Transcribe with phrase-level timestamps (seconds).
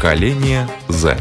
[0.00, 1.18] Поколение Z.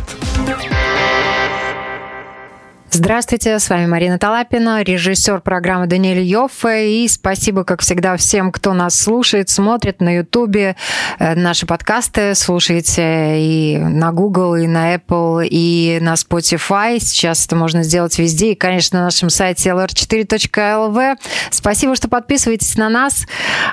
[2.91, 7.03] Здравствуйте, с вами Марина Талапина, режиссер программы Даниэль Йоффе.
[7.03, 10.77] И спасибо, как всегда, всем, кто нас слушает, смотрит на Ютубе
[11.19, 16.99] э, наши подкасты, слушаете и на Google, и на Apple, и на Spotify.
[17.01, 18.53] Сейчас это можно сделать везде.
[18.53, 21.17] И, конечно, на нашем сайте lr4.lv.
[21.51, 23.27] Спасибо, что подписываетесь на нас.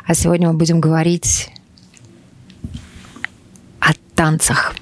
[0.05, 1.53] А сегодня мы будем говорить
[3.79, 4.75] о танцах.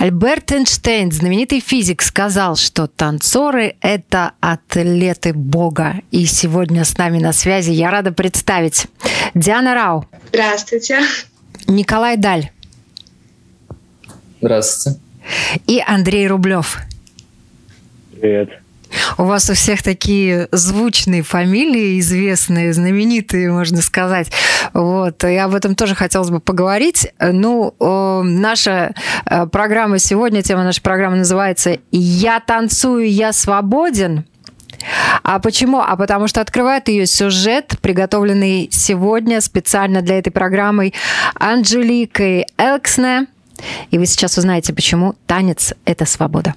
[0.00, 5.96] Альберт Эйнштейн, знаменитый физик, сказал, что танцоры– это атлеты Бога.
[6.10, 8.86] И сегодня с нами на связи я рада представить
[9.34, 10.06] Диана Рау.
[10.30, 11.00] Здравствуйте.
[11.66, 12.50] Николай Даль.
[14.40, 14.98] Здравствуйте.
[15.66, 16.78] И Андрей Рублев.
[18.18, 18.58] Привет.
[19.18, 24.30] У вас у всех такие звучные фамилии, известные, знаменитые, можно сказать.
[24.72, 25.24] Вот.
[25.24, 27.08] И об этом тоже хотелось бы поговорить.
[27.20, 27.74] Ну,
[28.22, 28.94] наша
[29.26, 34.24] э, программа сегодня, тема нашей программы называется «Я танцую, я свободен».
[35.22, 35.80] А почему?
[35.80, 40.92] А потому что открывает ее сюжет, приготовленный сегодня специально для этой программы
[41.34, 43.26] Анжеликой Элксне.
[43.90, 46.54] И вы сейчас узнаете, почему танец– это свобода.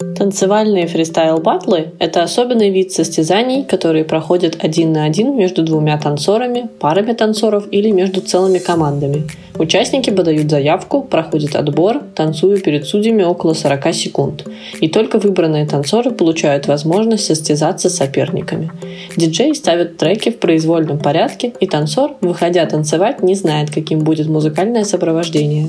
[0.00, 7.12] Танцевальные фристайл-батлы– это особенный вид состязаний, которые проходят один на один между двумя танцорами, парами
[7.12, 9.24] танцоров или между целыми командами.
[9.58, 14.46] Участники подают заявку, проходит отбор, танцуя перед судьями около 40 секунд.
[14.80, 18.70] И только выбранные танцоры получают возможность состязаться с соперниками.
[19.18, 24.84] Диджей ставит треки в произвольном порядке, и танцор, выходя танцевать, не знает, каким будет музыкальное
[24.84, 25.68] сопровождение.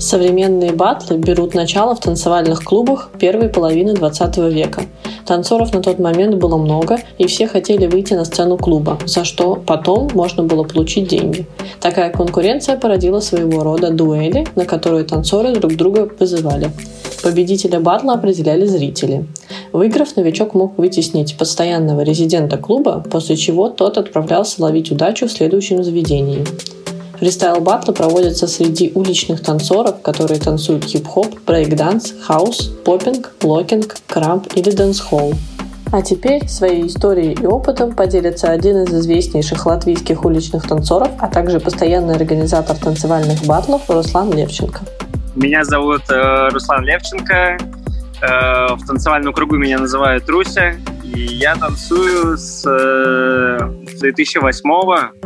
[0.00, 4.82] Современные батлы берут начало в танцевальных клубах первой половины 20 века.
[5.26, 9.56] Танцоров на тот момент было много, и все хотели выйти на сцену клуба, за что
[9.56, 11.44] потом можно было получить деньги.
[11.80, 16.70] Такая конкуренция породила своего рода дуэли, на которые танцоры друг друга вызывали.
[17.20, 19.26] Победителя батла определяли зрители.
[19.72, 25.82] Выиграв, новичок мог вытеснить постоянного резидента клуба, после чего тот отправлялся ловить удачу в следующем
[25.82, 26.44] заведении.
[27.18, 35.34] Фристайл-батлы проводятся среди уличных танцоров, которые танцуют хип-хоп, брейк-данс, хаус, поппинг, локинг, крамп или дэнс-холл.
[35.90, 41.60] А теперь своей историей и опытом поделится один из известнейших латвийских уличных танцоров, а также
[41.60, 44.80] постоянный организатор танцевальных батлов Руслан Левченко.
[45.34, 47.58] Меня зовут э, Руслан Левченко.
[48.20, 50.74] Э, в танцевальном кругу меня называют Руся.
[51.14, 53.58] И я танцую с э,
[54.00, 54.62] 2008,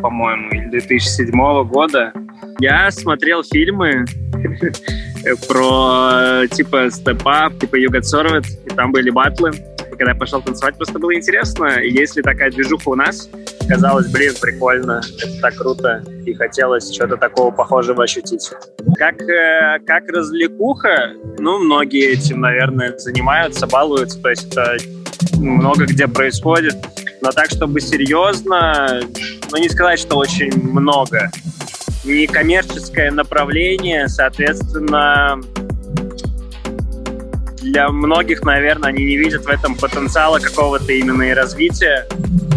[0.01, 2.13] по-моему, или 2007 года.
[2.61, 4.05] Я смотрел фильмы
[5.49, 9.53] про типа степап, типа Юга Сорвет, и там были батлы.
[9.91, 11.81] Когда я пошел танцевать, просто было интересно.
[11.81, 13.29] И если такая движуха у нас,
[13.69, 18.51] казалось, блин, прикольно, это так круто, и хотелось что-то такого похожего ощутить.
[18.97, 24.77] Как, э, как развлекуха, ну, многие этим, наверное, занимаются, балуются, то есть это
[25.37, 26.77] много где происходит.
[27.21, 29.01] Но так, чтобы серьезно,
[29.51, 31.31] ну не сказать, что очень много.
[32.05, 35.41] Не коммерческое направление, соответственно,
[37.63, 42.07] для многих, наверное, они не видят в этом потенциала какого-то именно и развития.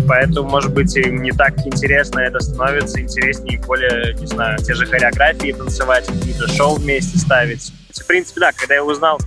[0.07, 4.85] Поэтому, может быть, им не так интересно это становится, интереснее более, не знаю, те же
[4.85, 7.71] хореографии танцевать, какие-то шоу вместе ставить.
[8.01, 9.19] В принципе, да, когда я узнал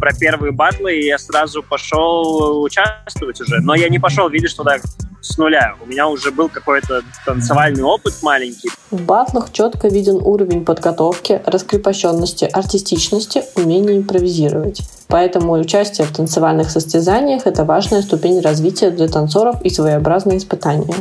[0.00, 3.60] про первые батлы, я сразу пошел участвовать уже.
[3.60, 4.78] Но я не пошел, видишь, туда
[5.20, 5.74] с нуля.
[5.82, 8.70] У меня уже был какой-то танцевальный опыт маленький.
[8.90, 14.82] В батлах четко виден уровень подготовки, раскрепощенности, артистичности, умения импровизировать.
[15.08, 20.94] Поэтому участие в танцевальных состязаниях– это важная ступень развития для танцоров и своеобразное испытание.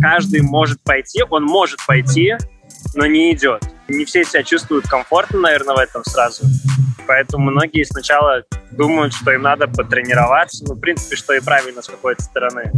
[0.00, 2.34] Каждый может пойти, он может пойти,
[2.96, 3.62] но не идет.
[3.88, 6.44] Не все себя чувствуют комфортно, наверное, в этом сразу.
[7.06, 8.42] Поэтому многие сначала
[8.72, 10.64] думают, что им надо потренироваться.
[10.66, 12.72] Ну, в принципе, что и правильно с какой-то стороны.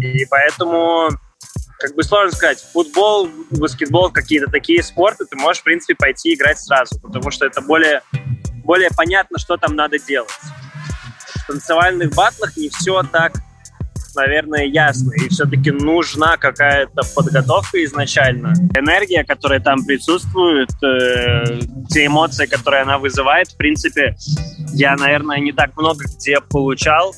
[0.00, 1.10] И поэтому
[1.78, 6.60] как бы сложно сказать, футбол, баскетбол, какие-то такие спорты, ты можешь, в принципе, пойти играть
[6.60, 8.02] сразу, потому что это более,
[8.64, 10.30] более понятно, что там надо делать.
[11.42, 13.32] В танцевальных батлах не все так
[14.14, 15.12] наверное, ясно.
[15.12, 18.52] И все-таки нужна какая-то подготовка изначально.
[18.76, 24.16] Энергия, которая там присутствует, э, те эмоции, которые она вызывает, в принципе,
[24.72, 27.14] я, наверное, не так много где получал.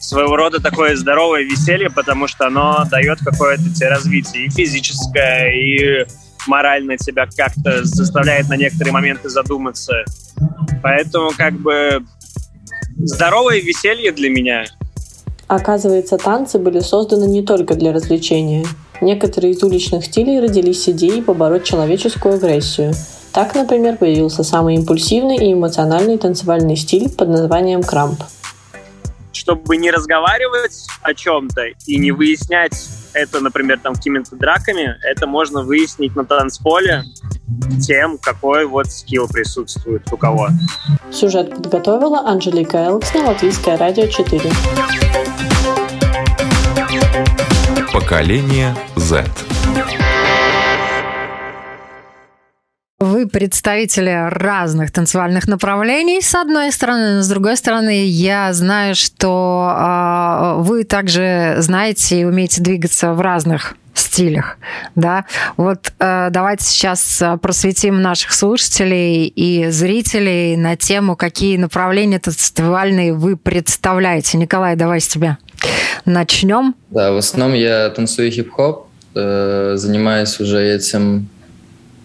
[0.00, 6.06] Своего рода такое здоровое веселье, потому что оно дает какое-то тебе развитие и физическое, и
[6.46, 10.04] морально тебя как-то заставляет на некоторые моменты задуматься.
[10.82, 12.04] Поэтому как бы
[12.98, 14.64] здоровое веселье для меня—
[15.46, 18.64] Оказывается, танцы были созданы не только для развлечения.
[19.00, 22.94] Некоторые из уличных стилей родились идеей побороть человеческую агрессию.
[23.32, 28.20] Так, например, появился самый импульсивный и эмоциональный танцевальный стиль под названием крамп.
[29.32, 32.74] Чтобы не разговаривать о чем-то и не выяснять
[33.14, 37.04] это, например, там какими-то драками, это можно выяснить на танцполе
[37.80, 40.48] тем, какой вот скилл присутствует у кого.
[41.12, 44.50] Сюжет подготовила Анжелика Элксна, Латвийское радио 4.
[47.94, 49.24] Поколение Z.
[52.98, 59.72] Вы представители разных танцевальных направлений, с одной стороны, но с другой стороны, я знаю, что
[59.72, 63.76] э, вы также знаете и умеете двигаться в разных
[64.14, 64.58] стилях,
[64.94, 65.24] да.
[65.56, 73.36] Вот э, давайте сейчас просветим наших слушателей и зрителей на тему, какие направления танцевальные вы
[73.36, 74.38] представляете.
[74.38, 75.38] Николай, давай с тебя
[76.04, 76.74] начнем.
[76.90, 81.28] Да, в основном я танцую хип-хоп, э, занимаюсь уже этим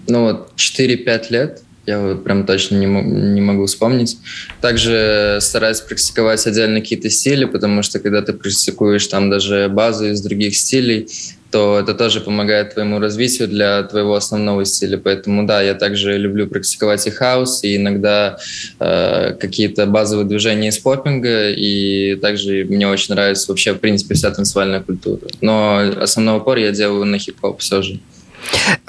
[0.08, 4.18] ну вот 4-5 лет, я вот прям точно не, не могу вспомнить.
[4.62, 10.22] Также стараюсь практиковать отдельно какие-то стили, потому что когда ты практикуешь там даже базу из
[10.22, 11.10] других стилей,
[11.52, 14.98] то это тоже помогает твоему развитию для твоего основного стиля.
[14.98, 18.38] Поэтому да, я также люблю практиковать и хаос, и иногда
[18.80, 24.32] э, какие-то базовые движения из поппинга, и также мне очень нравится вообще, в принципе, вся
[24.32, 25.22] танцевальная культура.
[25.42, 28.00] Но основной упор я делаю на хип-хоп все же.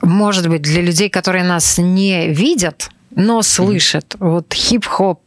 [0.03, 4.31] Может быть, для людей, которые нас не видят, но слышат, mm-hmm.
[4.31, 5.21] вот хип-хоп,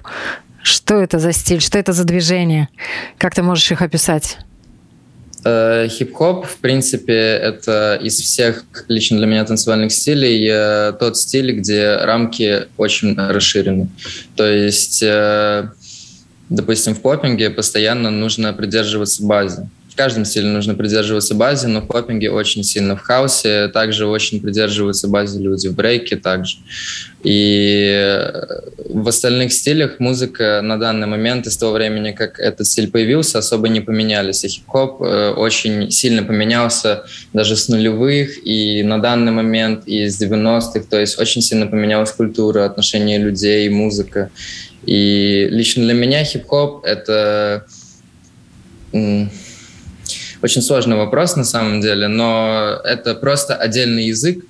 [0.61, 2.69] что это за стиль, что это за движение?
[3.17, 4.37] Как ты можешь их описать?
[5.45, 11.51] Э, хип-хоп, в принципе, это из всех лично для меня танцевальных стилей э, тот стиль,
[11.53, 13.89] где рамки очень расширены.
[14.35, 15.69] То есть, э,
[16.49, 21.87] допустим, в поппинге постоянно нужно придерживаться базы в каждом стиле нужно придерживаться базе, но в
[21.87, 22.95] поппинге очень сильно.
[22.95, 26.57] В хаосе также очень придерживаются базе люди, в брейке также.
[27.23, 28.25] И
[28.89, 33.69] в остальных стилях музыка на данный момент из того времени, как этот стиль появился, особо
[33.69, 34.43] не поменялись.
[34.43, 40.19] И хип-хоп э, очень сильно поменялся даже с нулевых и на данный момент, и с
[40.19, 40.87] 90-х.
[40.89, 44.31] То есть очень сильно поменялась культура, отношения людей, музыка.
[44.87, 47.67] И лично для меня хип-хоп— это
[50.43, 54.43] очень сложный вопрос на самом деле, но это просто отдельный язык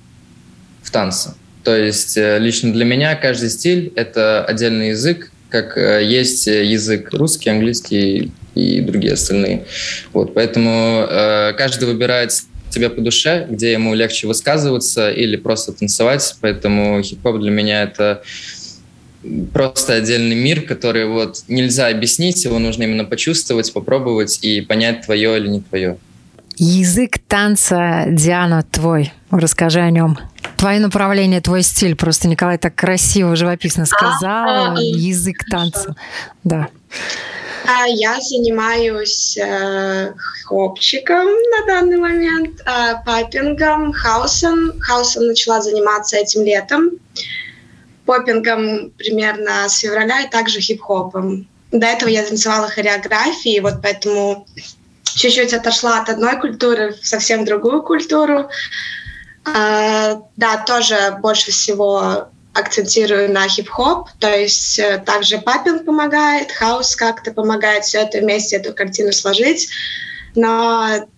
[0.82, 1.34] в танце.
[1.62, 7.12] То есть э, лично для меня каждый стиль— это отдельный язык, как э, есть язык
[7.12, 9.66] русский, английский и другие остальные.
[10.12, 12.32] Вот, поэтому э, каждый выбирает
[12.70, 16.34] себе по душе, где ему легче высказываться или просто танцевать.
[16.40, 18.22] Поэтому хип-хоп для меня это
[19.52, 25.36] просто отдельный мир, который вот нельзя объяснить, его нужно именно почувствовать, попробовать и понять, твое
[25.38, 25.98] или не твое.
[26.56, 29.12] Язык танца, Диана, твой.
[29.30, 30.16] Расскажи о нем.
[30.56, 31.96] Твое направление, твой стиль.
[31.96, 34.76] Просто Николай так красиво, живописно сказал.
[34.76, 35.96] Язык танца.
[36.44, 36.68] Да.
[37.66, 40.12] А, я занимаюсь э,
[40.44, 44.78] хопчиком на данный момент, э, папингом, хаусом.
[44.78, 46.90] Хаусом начала заниматься этим летом
[48.04, 51.46] попингом примерно с февраля и также хип-хопом.
[51.72, 54.46] До этого я танцевала хореографии, вот поэтому
[55.04, 58.48] чуть-чуть отошла от одной культуры в совсем другую культуру.
[59.44, 66.94] А, да, тоже больше всего акцентирую на хип-хоп, то есть э, также папинг помогает, хаос
[66.94, 69.68] как-то помогает все это вместе, эту картину сложить.
[70.36, 71.08] Но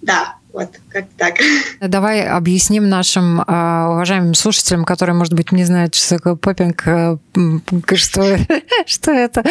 [0.00, 1.34] да, вот, как так.
[1.82, 7.18] Давай объясним нашим э, уважаемым слушателям, которые, может быть, не знают, что такое поппинг, э,
[7.94, 8.38] что,
[8.86, 9.44] что это,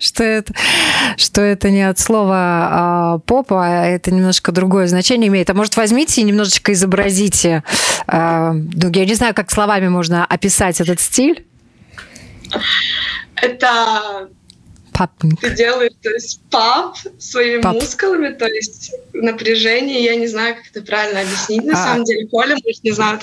[0.00, 0.52] что это,
[1.16, 5.48] что это не от слова э, попа, а это немножко другое значение имеет.
[5.48, 7.64] А может, возьмите и немножечко изобразите,
[8.06, 11.46] э, ну, я не знаю, как словами можно описать этот стиль.
[13.34, 14.28] Это
[15.00, 15.40] Папник.
[15.40, 17.72] Ты делаешь, то есть, пап своими пап.
[17.72, 20.04] мускулами, то есть напряжение.
[20.04, 21.64] Я не знаю, как это правильно объяснить.
[21.64, 21.86] На а...
[21.86, 23.18] самом деле, Коля, может, не знаю.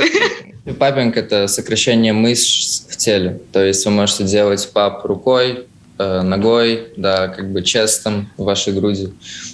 [0.79, 3.41] Папинг– это сокращение мышц в теле.
[3.51, 5.67] То есть вы можете делать пап рукой,
[5.99, 9.13] э, ногой, да, как бы честом в вашей груди.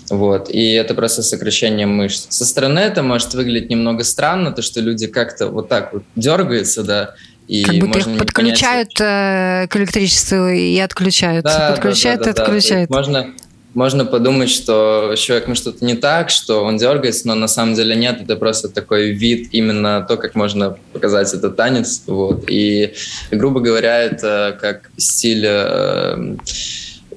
[0.10, 0.50] Вот.
[0.50, 2.28] И это просто сокращение мышц.
[2.30, 6.84] Со стороны это может выглядеть немного странно, то, что люди как-то вот так вот дергаются,
[6.84, 7.16] да,
[7.48, 9.66] и как будто их подключают понять...
[9.66, 11.46] Э, к электричеству и отключают.
[11.46, 12.90] Да, подключают да, да, и отключают.
[12.90, 12.98] Да.
[12.98, 13.34] Можно,
[13.74, 17.96] можно подумать, что с человеком что-то не так, что он дергается, но на самом деле
[17.96, 22.04] нет, это просто такой вид, именно то, как можно показать этот танец.
[22.08, 22.46] Вот.
[22.48, 22.94] И,
[23.32, 25.46] грубо говоря, это как стиль...
[25.46, 26.36] Э,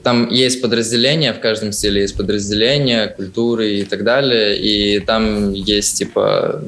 [0.02, 5.98] там есть подразделения, в каждом стиле есть подразделения, культуры и так далее, и там есть,
[5.98, 6.62] типа,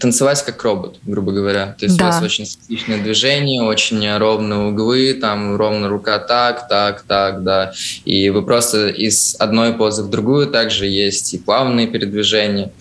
[0.00, 1.76] танцевать как робот, грубо говоря.
[1.78, 2.04] То есть да.
[2.04, 7.72] у вас очень специфичное движение, очень ровные углы, там ровно рука так, так, так, да.
[8.04, 12.72] И вы просто из одной позы в другую также есть и плавные передвижения.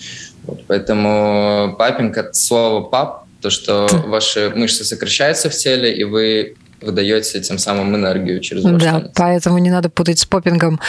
[0.43, 6.55] Вот, поэтому папинг от слова пап, то, что ваши мышцы сокращаются в теле, и вы
[6.81, 9.11] выдаете тем самым энергию через ваш Да, танец.
[9.15, 10.79] поэтому не надо путать с попингом.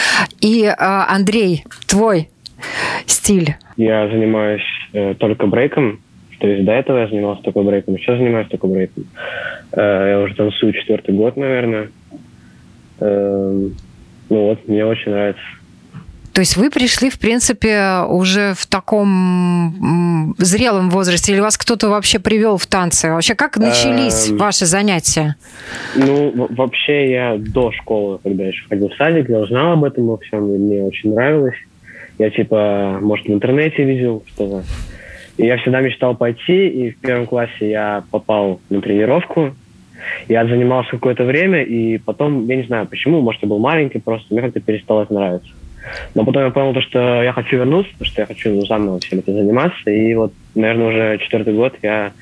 [0.40, 2.30] И, а, Андрей, твой
[3.06, 3.56] стиль?
[3.76, 6.00] Я занимаюсь э, только брейком.
[6.38, 9.04] То есть до этого я занимался только брейком, сейчас занимаюсь только брейком.
[9.72, 11.90] Э, я уже танцую четвертый год, наверное.
[13.00, 13.68] Э,
[14.28, 15.42] ну вот, мне очень нравится.
[16.32, 22.18] То есть вы пришли, в принципе, уже в таком зрелом возрасте, или вас кто-то вообще
[22.18, 23.10] привел в танцы?
[23.10, 25.36] Вообще, как начались эм, ваши занятия?
[25.94, 30.16] Ну, вообще я до школы, когда еще ходил в садик, я узнал об этом во
[30.16, 31.56] всем, и мне очень нравилось.
[32.18, 34.64] Я типа, может, в интернете видел что-то.
[35.38, 39.54] И я всегда мечтал пойти, и в первом классе я попал на тренировку.
[40.28, 44.26] Я занимался какое-то время, и потом, я не знаю почему, может, я был маленький, просто
[44.30, 45.50] мне как-то перестало это нравиться.
[46.14, 49.00] Но потом я понял, то, что я хочу вернуться, потому что я хочу ну, заново
[49.00, 49.90] всем этим заниматься.
[49.90, 52.12] И вот, наверное, уже четвертый год я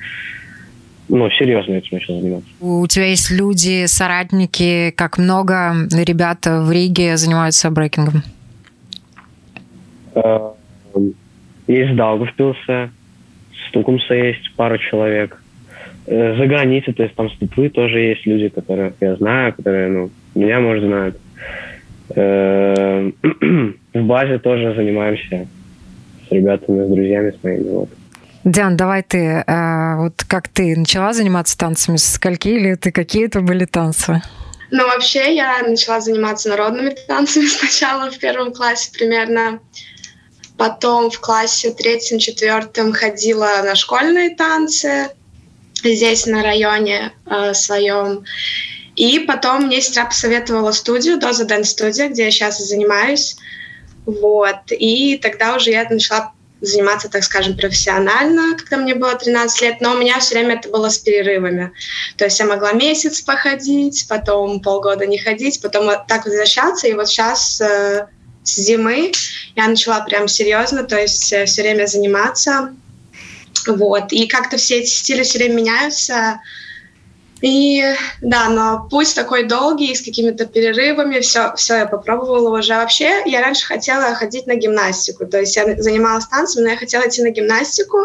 [1.09, 2.49] ну, серьезно этим начал заниматься.
[2.59, 8.23] У тебя есть люди, соратники, как много ребят в Риге занимаются брейкингом?
[10.15, 11.13] Эм,
[11.67, 12.89] есть Даугавпилса,
[13.69, 15.41] Стукумса есть пару человек.
[16.07, 20.09] Э, за границей, то есть там Ступы тоже есть люди, которых я знаю, которые, ну,
[20.35, 21.17] меня, может, знают.
[23.93, 25.47] В базе тоже занимаемся
[26.27, 27.89] с ребятами, с друзьями, с моими, вот.
[28.43, 33.27] Диан, давай ты, э, вот как ты начала заниматься танцами, с скольки или ты какие
[33.27, 34.21] это были танцы?
[34.71, 39.59] Ну, вообще, я начала заниматься народными танцами сначала в первом классе примерно.
[40.57, 45.09] Потом в классе третьем-четвертом ходила на школьные танцы
[45.83, 48.25] здесь на районе э, своем.
[48.95, 53.37] И потом мне сестра посоветовала студию, Доза Дэн Студия, где я сейчас и занимаюсь.
[54.05, 54.59] Вот.
[54.69, 59.93] И тогда уже я начала заниматься, так скажем, профессионально, когда мне было 13 лет, но
[59.93, 61.71] у меня все время это было с перерывами.
[62.17, 67.09] То есть я могла месяц походить, потом полгода не ходить, потом так возвращаться, и вот
[67.09, 68.07] сейчас э,
[68.43, 69.11] с зимы
[69.55, 72.73] я начала прям серьезно, то есть э, все время заниматься.
[73.67, 74.11] Вот.
[74.11, 76.39] И как-то все эти стили все время меняются.
[77.41, 77.83] И
[78.21, 82.73] да, но путь такой долгий, с какими-то перерывами, все, все я попробовала уже.
[82.73, 87.07] Вообще, я раньше хотела ходить на гимнастику, то есть я занималась танцем, но я хотела
[87.07, 87.97] идти на гимнастику,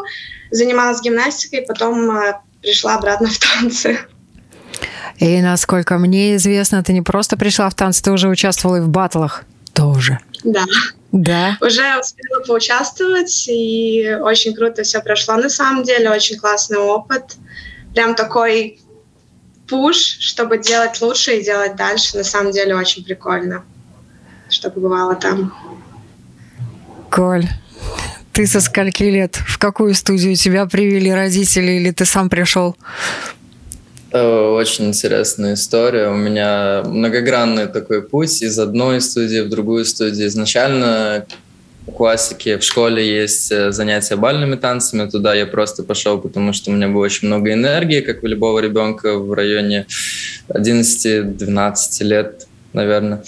[0.50, 3.98] занималась гимнастикой, потом э, пришла обратно в танцы.
[5.18, 8.88] И насколько мне известно, ты не просто пришла в танцы, ты уже участвовала и в
[8.88, 9.44] батлах
[9.76, 10.18] тоже.
[10.42, 10.64] Да.
[11.12, 11.56] Да.
[11.60, 17.36] Уже успела поучаствовать, и очень круто все прошло на самом деле, очень классный опыт.
[17.94, 18.80] Прям такой
[19.68, 22.16] пуш, чтобы делать лучше и делать дальше.
[22.16, 23.64] На самом деле очень прикольно,
[24.48, 25.54] что побывала там.
[27.10, 27.46] Коль,
[28.32, 29.36] ты со скольки лет?
[29.36, 32.76] В какую студию тебя привели родители или ты сам пришел?
[34.12, 36.08] Очень интересная история.
[36.08, 40.28] У меня многогранный такой путь из одной студии в другую студию.
[40.28, 41.26] Изначально
[41.86, 45.08] у классики в школе есть э, занятия бальными танцами.
[45.08, 48.58] Туда я просто пошел, потому что у меня было очень много энергии, как у любого
[48.58, 49.86] ребенка в районе
[50.48, 52.45] 11-12 лет
[52.76, 53.24] наверное.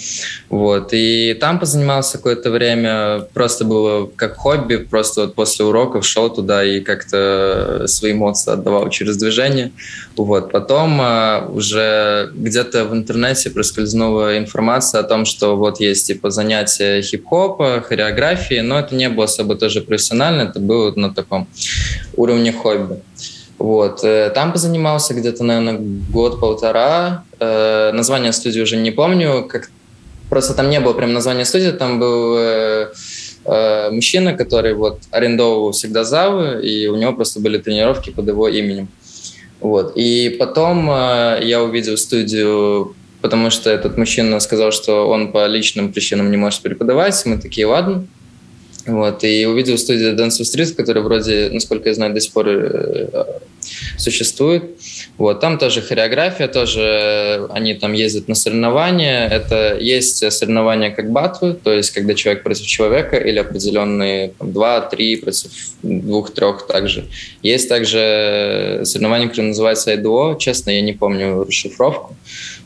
[0.49, 0.89] Вот.
[0.93, 6.63] И там позанимался какое-то время, просто было как хобби, просто вот после уроков шел туда
[6.63, 9.71] и как-то свои эмоции отдавал через движение.
[10.15, 10.51] Вот.
[10.51, 17.01] Потом а, уже где-то в интернете проскользнула информация о том, что вот есть типа занятия
[17.01, 21.47] хип-хопа, хореографии, но это не было особо тоже профессионально, это было на таком
[22.15, 23.01] уровне хобби.
[23.59, 24.05] Вот.
[24.05, 25.77] Э, там позанимался где-то, наверное,
[26.11, 27.25] год-полтора.
[27.39, 29.45] Э, название студии уже не помню.
[29.47, 29.69] Как...
[30.29, 32.91] Просто там не было прям названия студии, там был э,
[33.91, 38.87] мужчина, который вот арендовал всегда завы, и у него просто были тренировки под его именем.
[39.59, 39.93] Вот.
[39.95, 46.31] И потом я увидел студию, потому что этот мужчина сказал, что он по личным причинам
[46.31, 47.21] не может преподавать.
[47.25, 48.05] Мы такие, ладно.
[48.85, 52.47] Вот, и увидел студию Dance Street, которая вроде, насколько я знаю, до сих пор
[53.97, 54.63] существует.
[55.17, 59.27] Вот, там тоже хореография, тоже они там ездят на соревнования.
[59.27, 64.81] Это есть соревнования как батвы, то есть когда человек против человека или определенные там, два,
[64.81, 65.51] три против
[65.83, 67.05] двух, трех также.
[67.43, 70.37] Есть также соревнования, которые называются IDO.
[70.39, 72.15] Честно, я не помню расшифровку.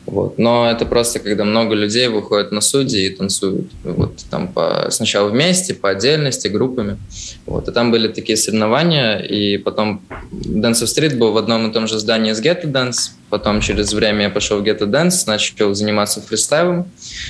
[0.05, 0.37] Вот.
[0.37, 3.71] Но это просто, когда много людей выходят на судьи и танцуют.
[3.83, 6.97] Вот там по, сначала вместе, по отдельности, группами.
[7.45, 7.67] Вот.
[7.67, 11.87] И там были такие соревнования, и потом Dance of Street был в одном и том
[11.87, 13.11] же здании с Ghetto Dance.
[13.29, 16.85] Потом через время я пошел в Ghetto Dance, начал заниматься фристайлом,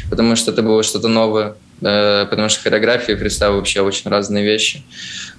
[0.10, 1.56] потому что это было что-то новое.
[1.84, 4.84] Э, потому что хореография и фристайл вообще очень разные вещи.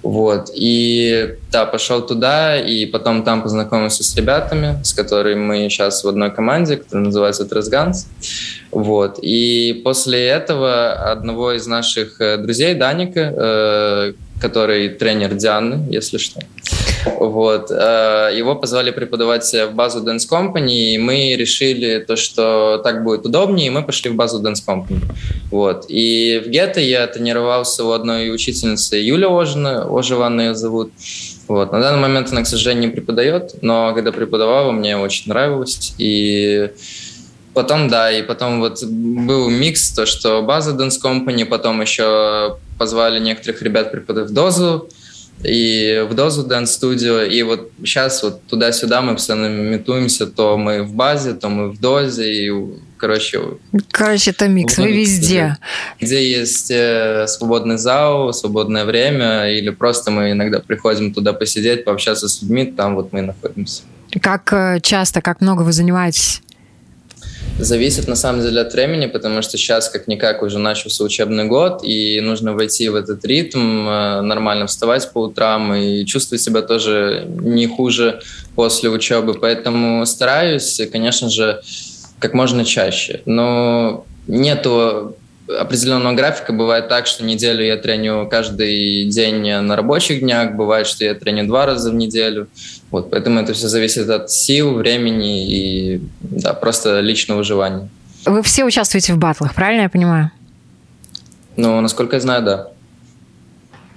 [0.03, 0.51] Вот.
[0.53, 6.07] И да, пошел туда, и потом там познакомился с ребятами, с которыми мы сейчас в
[6.07, 8.07] одной команде, которая называется Тресганс.
[8.71, 9.19] Вот.
[9.21, 16.41] И после этого одного из наших э, друзей, Даника, э, который тренер Дианы, если что,
[17.19, 17.71] вот.
[17.71, 23.25] Э, его позвали преподавать в базу Dance Company, и мы решили то, что так будет
[23.25, 25.01] удобнее, и мы пошли в базу Dance Company.
[25.51, 25.85] Вот.
[25.87, 30.91] И в Гетто я тренировался у одной учительницы Юля Ожина, Оживанна ее зовут.
[31.47, 31.71] Вот.
[31.71, 35.93] На данный момент она, к сожалению, не преподает, но когда преподавала, мне очень нравилось.
[35.97, 36.71] И
[37.53, 43.19] потом, да, и потом вот был микс, то, что база Dance Company, потом еще позвали
[43.19, 44.89] некоторых ребят преподавать дозу,
[45.43, 50.83] и в Дозу Dance Studio, и вот сейчас вот туда-сюда мы постоянно метуемся, то мы
[50.83, 52.51] в базе, то мы в Дозе, и,
[52.97, 53.41] короче...
[53.91, 55.57] Короче, это микс, вы везде.
[55.99, 62.27] Где есть э, свободный зал, свободное время, или просто мы иногда приходим туда посидеть, пообщаться
[62.27, 63.83] с людьми, там вот мы находимся.
[64.21, 66.41] Как э, часто, как много вы занимаетесь?
[67.57, 72.19] Зависит на самом деле от времени, потому что сейчас как-никак уже начался учебный год, и
[72.19, 77.67] нужно войти в этот ритм, э, нормально вставать по утрам и чувствовать себя тоже не
[77.67, 78.19] хуже
[78.55, 79.35] после учебы.
[79.35, 81.61] Поэтому стараюсь, конечно же,
[82.19, 83.21] как можно чаще.
[83.25, 85.15] Но нету
[85.47, 86.53] определенного графика.
[86.53, 91.45] Бывает так, что неделю я треню каждый день на рабочих днях, бывает, что я треню
[91.47, 92.47] два раза в неделю.
[92.91, 97.89] Вот, поэтому это все зависит от сил, времени и да, просто личного выживания.
[98.25, 100.31] Вы все участвуете в батлах, правильно я понимаю?
[101.57, 102.67] Ну, насколько я знаю, да.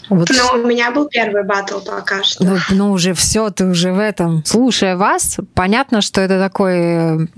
[0.09, 0.29] Вот.
[0.31, 2.45] Ну, у меня был первый батл пока что.
[2.45, 4.43] Ну, ну, уже все, ты уже в этом.
[4.45, 7.29] Слушая вас, понятно, что это такой...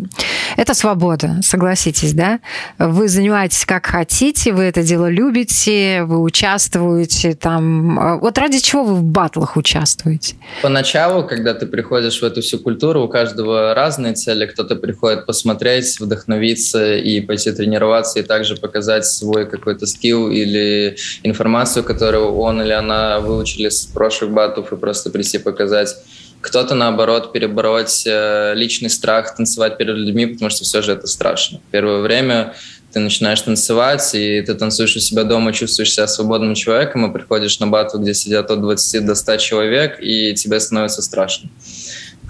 [0.56, 2.40] Это свобода, согласитесь, да?
[2.78, 8.18] Вы занимаетесь как хотите, вы это дело любите, вы участвуете там...
[8.20, 10.36] Вот ради чего вы в батлах участвуете?
[10.62, 14.46] Поначалу, когда ты приходишь в эту всю культуру, у каждого разные цели.
[14.46, 21.84] Кто-то приходит посмотреть, вдохновиться и пойти тренироваться, и также показать свой какой-то скилл или информацию,
[21.84, 25.96] которую он или она выучили с прошлых батов и просто прийти показать.
[26.40, 31.60] Кто-то, наоборот, перебороть э, личный страх танцевать перед людьми, потому что все же это страшно.
[31.70, 32.54] Первое время
[32.92, 37.60] ты начинаешь танцевать, и ты танцуешь у себя дома, чувствуешь себя свободным человеком, и приходишь
[37.60, 41.50] на бату, где сидят от 20 до 100 человек, и тебе становится страшно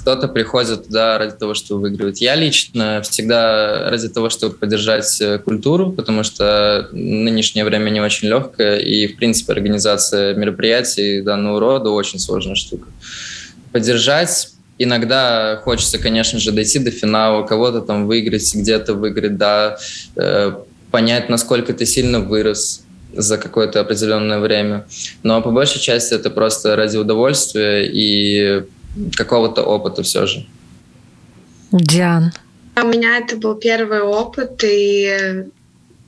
[0.01, 2.21] кто-то приходит туда ради того, чтобы выигрывать.
[2.23, 8.29] Я лично всегда ради того, чтобы поддержать э, культуру, потому что нынешнее время не очень
[8.29, 12.89] легкое, и, в принципе, организация мероприятий данного рода очень сложная штука.
[13.73, 19.77] Поддержать иногда хочется, конечно же, дойти до финала, кого-то там выиграть, где-то выиграть, да,
[20.17, 20.53] э,
[20.91, 22.83] понять, насколько ты сильно вырос,
[23.13, 24.87] за какое-то определенное время.
[25.23, 28.65] Но по большей части это просто ради удовольствия и
[29.17, 30.47] какого-то опыта все же.
[31.73, 32.33] Диан.
[32.77, 35.45] У меня это был первый опыт, и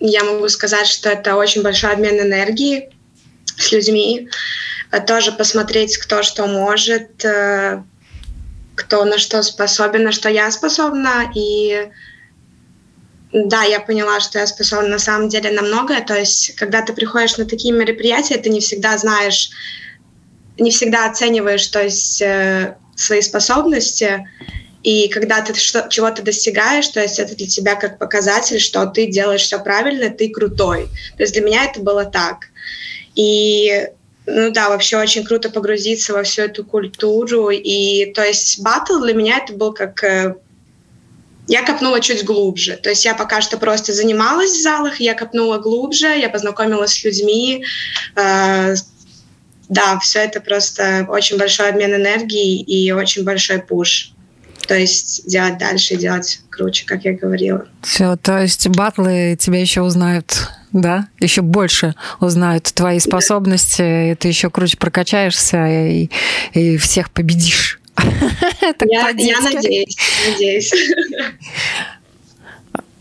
[0.00, 2.90] я могу сказать, что это очень большой обмен энергии
[3.56, 4.28] с людьми.
[5.06, 7.82] Тоже посмотреть, кто что может, э,
[8.74, 11.30] кто на что способен, на что я способна.
[11.34, 11.88] И
[13.32, 16.02] да, я поняла, что я способна на самом деле на многое.
[16.02, 19.50] То есть, когда ты приходишь на такие мероприятия, ты не всегда знаешь,
[20.58, 24.28] не всегда оцениваешь, то есть э, свои способности,
[24.82, 29.42] и когда ты чего-то достигаешь, то есть это для тебя как показатель, что ты делаешь
[29.42, 30.88] все правильно, ты крутой.
[31.16, 32.48] То есть для меня это было так.
[33.14, 33.88] И
[34.26, 37.50] ну да, вообще очень круто погрузиться во всю эту культуру.
[37.50, 40.34] И то есть батл для меня это был как э,
[41.46, 42.76] я копнула чуть глубже.
[42.76, 47.04] То есть я пока что просто занималась в залах, я копнула глубже, я познакомилась с
[47.04, 47.64] людьми,
[48.16, 48.74] э,
[49.72, 54.12] да, все это просто очень большой обмен энергии и очень большой пуш.
[54.68, 57.66] То есть делать дальше, делать круче, как я говорила.
[57.82, 61.08] Все, то есть батлы тебя еще узнают, да?
[61.20, 64.12] Еще больше узнают твои способности, да.
[64.12, 66.10] и ты еще круче прокачаешься и,
[66.52, 67.80] и всех победишь.
[68.80, 70.72] Я, я надеюсь, надеюсь.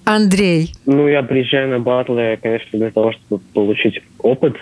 [0.04, 0.74] Андрей.
[0.86, 4.56] Ну, я приезжаю на батлы, конечно, для того, чтобы получить опыт.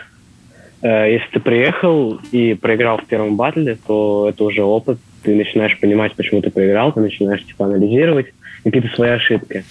[0.81, 4.99] Э, если ты приехал и проиграл в первом батле, то это уже опыт.
[5.23, 8.27] Ты начинаешь понимать, почему ты проиграл, ты начинаешь типа анализировать
[8.63, 9.63] какие-то свои ошибки.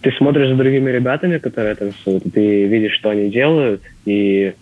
[0.00, 4.52] Ты смотришь за другими ребятами, которые танцуют, и ты видишь, что они делают, и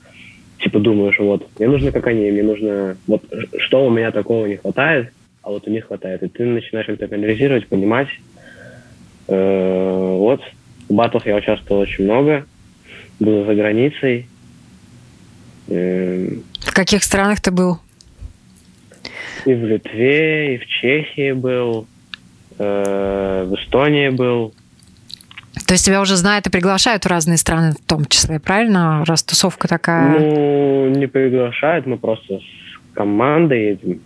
[0.61, 3.23] типа думаешь, вот, мне нужно как они, мне нужно, вот,
[3.59, 6.23] что у меня такого не хватает, а вот у них хватает.
[6.23, 8.09] И ты начинаешь это анализировать, понимать.
[9.29, 10.41] Э, вот,
[10.89, 12.47] в батлах я участвовал очень много,
[13.21, 14.27] был за границей.
[15.69, 16.29] Э,
[16.61, 17.79] в каких странах ты был?
[19.45, 21.87] И в Литве, и в Чехии был,
[22.59, 24.55] э, в Эстонии был.
[25.67, 29.05] То есть тебя уже знают и приглашают в разные страны в том числе, правильно?
[29.07, 30.19] Раз тусовка такая...
[30.19, 34.01] Ну, не приглашают, мы просто с командой едем.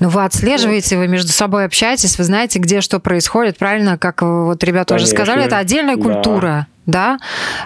[0.00, 3.98] Ну, вы отслеживаете, вы между собой общаетесь, вы знаете, где что происходит, правильно?
[3.98, 5.06] Как вот ребята Конечно.
[5.06, 6.66] уже сказали, это отдельная культура.
[6.86, 7.18] Да.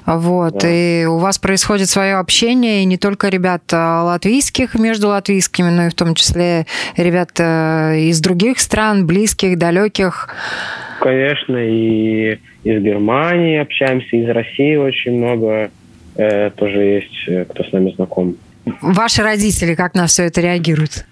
[0.04, 0.68] вот, да.
[0.68, 5.86] и у вас происходит свое общение, и не только ребят а, латвийских между латвийскими, но
[5.86, 10.28] и в том числе ребят э, из других стран, близких, далеких.
[11.00, 15.70] Конечно, и из Германии общаемся, из России очень много
[16.16, 18.36] э, тоже есть, э, кто с нами знаком.
[18.82, 21.06] Ваши родители как на все это реагируют?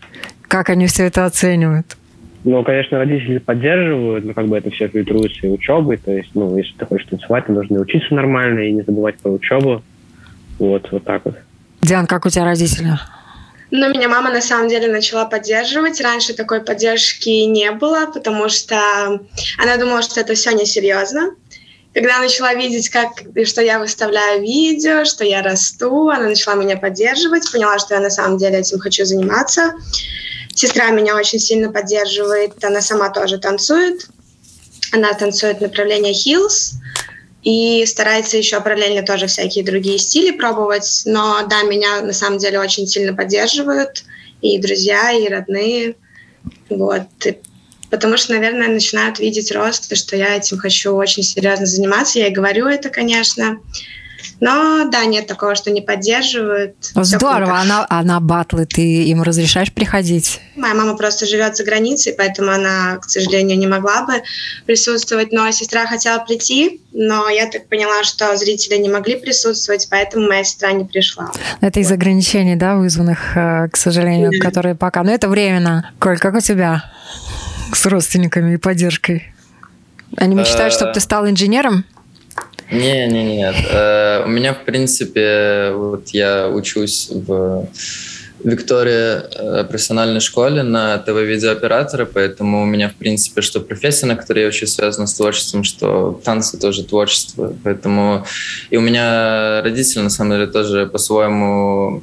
[0.49, 1.97] Как они все это оценивают?
[2.45, 5.97] Ну, конечно, родители поддерживают, но как бы это все фильтруется и учебой.
[5.97, 9.31] То есть, ну, если ты хочешь танцевать, ты должен учиться нормально и не забывать про
[9.31, 9.83] учебу.
[10.59, 11.37] Вот, вот так вот.
[11.81, 12.99] Диан, как у тебя родители?
[13.71, 16.01] Ну, меня мама на самом деле начала поддерживать.
[16.03, 18.77] Раньше такой поддержки не было, потому что
[19.59, 21.31] она думала, что это все несерьезно.
[21.95, 27.51] Когда начала видеть, как, что я выставляю видео, что я расту, она начала меня поддерживать,
[27.51, 29.73] поняла, что я на самом деле этим хочу заниматься.
[30.55, 34.07] Сестра меня очень сильно поддерживает, она сама тоже танцует.
[34.93, 36.75] Она танцует направление Hills
[37.43, 41.03] и старается еще параллельно тоже всякие другие стили пробовать.
[41.05, 44.05] Но да, меня на самом деле очень сильно поддерживают
[44.41, 45.97] и друзья, и родные.
[46.71, 47.03] Вот.
[47.25, 47.39] И
[47.91, 52.19] потому что, наверное, начинают видеть рост, и что я этим хочу очень серьезно заниматься.
[52.19, 53.59] Я и говорю это, конечно.
[54.41, 56.75] Но да, нет такого, что не поддерживают.
[56.95, 60.41] Здорово, а на, а на батлы ты им разрешаешь приходить?
[60.57, 64.23] Моя мама просто живет за границей, поэтому она, к сожалению, не могла бы
[64.67, 65.33] присутствовать.
[65.33, 70.45] Но сестра хотела прийти, но я так поняла, что зрители не могли присутствовать, поэтому моя
[70.45, 71.31] сестра не пришла.
[71.61, 71.85] Это вот.
[71.85, 74.39] из ограничений, да, вызванных, э, к сожалению, mm-hmm.
[74.39, 75.03] которые пока.
[75.03, 75.93] Но это временно.
[75.99, 76.85] Коль, как у тебя
[77.73, 79.35] с родственниками и поддержкой?
[80.17, 81.85] Они мечтают, чтобы ты стал инженером?
[82.75, 83.55] Не, не, нет.
[83.71, 87.69] Э, у меня, в принципе, вот я учусь в
[88.43, 94.41] Виктория э, профессиональной школе на ТВ-видеооператора, поэтому у меня, в принципе, что профессия, на которой
[94.41, 97.55] я очень связана с творчеством, что танцы тоже творчество.
[97.63, 98.27] Поэтому
[98.71, 102.03] и у меня родители, на самом деле, тоже по-своему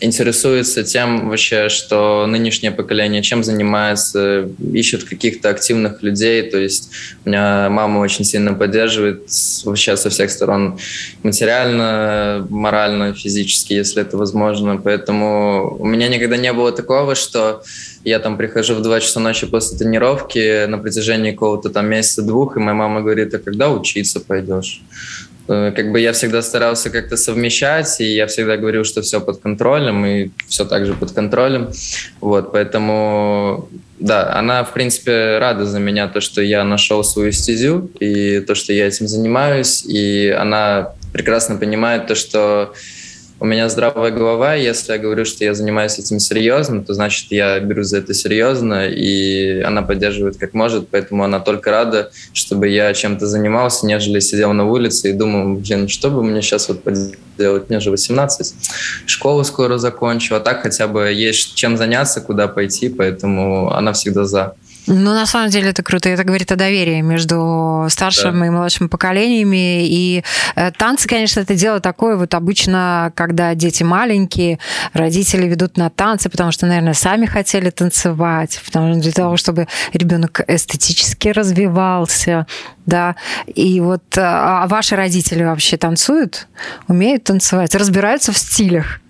[0.00, 6.42] интересуется тем вообще, что нынешнее поколение чем занимается, ищет каких-то активных людей.
[6.50, 6.90] То есть
[7.24, 9.28] меня мама очень сильно поддерживает
[9.64, 10.78] вообще со всех сторон
[11.22, 14.76] материально, морально, физически, если это возможно.
[14.76, 17.62] Поэтому у меня никогда не было такого, что
[18.04, 22.60] я там прихожу в 2 часа ночи после тренировки на протяжении какого-то там месяца-двух, и
[22.60, 24.80] моя мама говорит, а когда учиться пойдешь?
[25.48, 29.40] Э, как бы я всегда старался как-то совмещать, и я всегда говорил, что все под
[29.40, 31.70] контролем, и все так же под контролем.
[32.20, 37.90] Вот, поэтому, да, она, в принципе, рада за меня, то, что я нашел свою стезю,
[38.00, 42.74] и то, что я этим занимаюсь, и она прекрасно понимает то, что
[43.38, 47.60] у меня здравая голова, если я говорю, что я занимаюсь этим серьезно, то значит я
[47.60, 52.94] беру за это серьезно, и она поддерживает как может, поэтому она только рада, чтобы я
[52.94, 57.68] чем-то занимался, нежели сидел на улице и думал, блин, что бы мне сейчас вот поделать,
[57.68, 58.54] мне же 18,
[59.06, 64.24] школу скоро закончу, а так хотя бы есть чем заняться, куда пойти, поэтому она всегда
[64.24, 64.54] за.
[64.86, 66.08] Ну, на самом деле это круто.
[66.08, 68.46] Это говорит о доверии между старшим да.
[68.46, 69.86] и младшим поколениями.
[69.86, 70.22] И
[70.54, 72.16] э, танцы, конечно, это дело такое.
[72.16, 74.58] Вот обычно, когда дети маленькие,
[74.92, 79.66] родители ведут на танцы, потому что, наверное, сами хотели танцевать, потому что для того, чтобы
[79.92, 82.46] ребенок эстетически развивался,
[82.86, 83.16] да.
[83.46, 86.46] И вот э, а ваши родители вообще танцуют,
[86.86, 89.00] умеют танцевать, разбираются в стилях?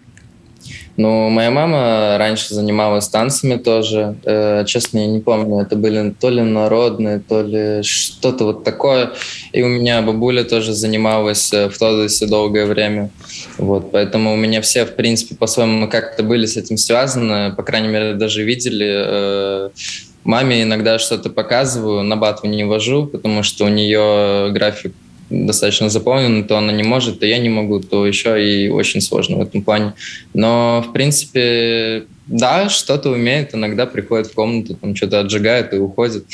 [0.97, 4.17] Ну, моя мама раньше занималась танцами тоже.
[4.25, 9.11] Э, честно, я не помню, это были то ли народные, то ли что-то вот такое.
[9.53, 13.11] И у меня бабуля тоже занималась э, в Тодосе долгое время.
[13.59, 17.55] Вот, поэтому у меня все, в принципе, по-своему как-то были с этим связаны.
[17.55, 18.87] По крайней мере, даже видели.
[18.89, 19.71] Э,
[20.25, 24.95] маме иногда что-то показываю, на батву не вожу, потому что у нее график
[25.31, 29.39] достаточно заполнена, то она не может, то я не могу, то еще и очень сложно
[29.39, 29.95] в этом плане.
[30.35, 36.27] Но, в принципе, да, что-то умеет, иногда приходит в комнату, там что-то отжигает и уходит.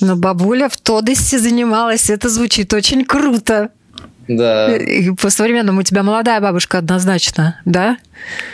[0.00, 3.70] Но бабуля в Тодесте занималась, это звучит очень круто.
[4.26, 4.78] Да.
[5.20, 7.98] По-современному у тебя молодая бабушка однозначно, да?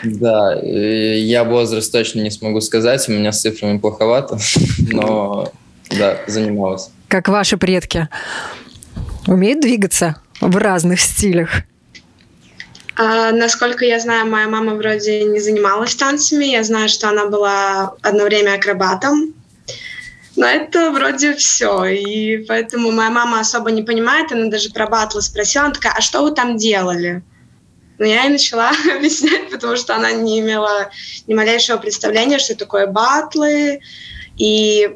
[0.03, 4.39] Да, я возраст точно не смогу сказать, у меня с цифрами плоховато,
[4.91, 5.53] но
[5.91, 6.91] да, занималась.
[7.09, 8.09] Как ваши предки
[9.27, 11.63] умеет двигаться в разных стилях?
[12.97, 16.45] А, насколько я знаю, моя мама вроде не занималась танцами.
[16.45, 19.35] Я знаю, что она была одно время акробатом.
[20.37, 21.85] Но это вроде все.
[21.85, 24.33] И поэтому моя мама особо не понимает.
[24.33, 25.65] Она даже про батлы спросила.
[25.65, 27.23] Она такая, а что вы там делали?
[27.99, 30.91] Но я ей начала объяснять, потому что она не имела
[31.27, 33.81] ни малейшего представления, что такое батлы.
[34.37, 34.91] И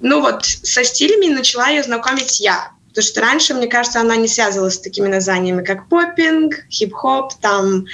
[0.00, 2.70] ну вот со стилями начала ее знакомить я.
[2.98, 7.86] Потому что раньше, мне кажется, она не связывалась с такими названиями, как поппинг, хип-хоп, там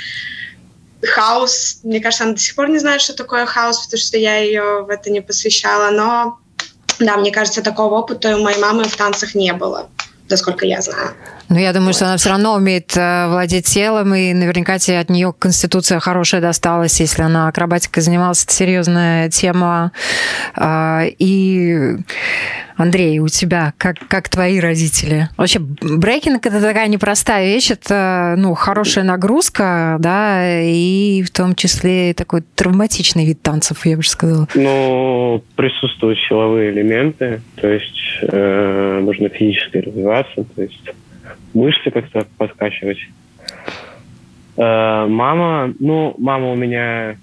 [1.02, 1.80] хаос.
[1.82, 4.82] Мне кажется, она до сих пор не знает, что такое хаос, потому что я ее
[4.82, 5.90] в это не посвящала.
[5.90, 6.38] Но
[7.00, 9.90] да, мне кажется, такого опыта у моей мамы в танцах не было,
[10.30, 11.14] насколько я знаю.
[11.48, 15.10] Ну, я думаю, что она все равно умеет э, владеть телом, и наверняка тебе от
[15.10, 18.44] нее конституция хорошая досталась, если она акробатикой занималась.
[18.44, 19.92] Это серьезная тема.
[20.56, 21.96] А, и
[22.76, 25.28] Андрей, у тебя как, как твои родители?
[25.36, 32.14] Вообще, брейкинг это такая непростая вещь, это ну, хорошая нагрузка, да, и в том числе
[32.14, 34.48] такой травматичный вид танцев, я бы сказала.
[34.54, 40.90] Ну, присутствуют силовые элементы, то есть э, нужно физически развиваться, то есть
[41.52, 42.98] мышцы как-то подкачивать.
[44.56, 47.16] Э, мама, ну, мама у меня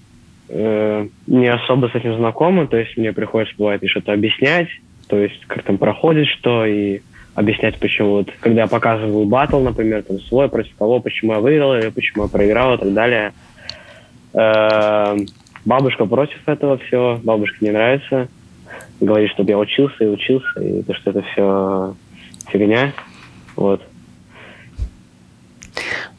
[0.49, 4.67] э, не особо с этим знакома, то есть мне приходится, бывает, и что-то объяснять,
[5.07, 7.01] то есть как там проходит что, и
[7.35, 8.09] объяснять, почему.
[8.09, 12.23] Вот, когда я показываю батл, например, там свой, против кого, почему я выиграл, или почему
[12.23, 13.33] я проиграл и так далее.
[14.33, 15.17] Э,
[15.65, 18.27] бабушка против этого всего, бабушке не нравится.
[18.99, 21.95] Говорит, чтобы я учился и учился, и то, что это все
[22.51, 22.93] фигня.
[23.55, 23.81] Вот.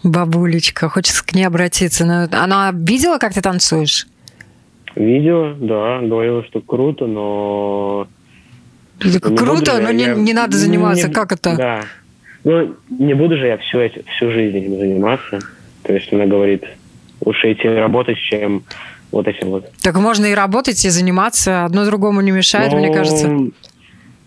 [0.03, 2.05] Бабулечка, хочется к ней обратиться.
[2.05, 4.07] Но она видела, как ты танцуешь?
[4.95, 8.07] Видео, да, говорила, что круто, но...
[9.01, 11.09] Ну, круто, но не, не надо заниматься.
[11.09, 11.57] Не, как это?
[11.57, 11.81] Да.
[12.45, 13.79] Ну, не буду же я всю,
[14.17, 15.41] всю жизнь этим заниматься.
[15.83, 16.65] То есть она говорит,
[17.25, 18.65] лучше идти работать, чем
[19.11, 19.71] вот этим вот.
[19.83, 21.65] Так можно и работать, и заниматься.
[21.65, 23.31] Одно другому не мешает, ну, мне кажется.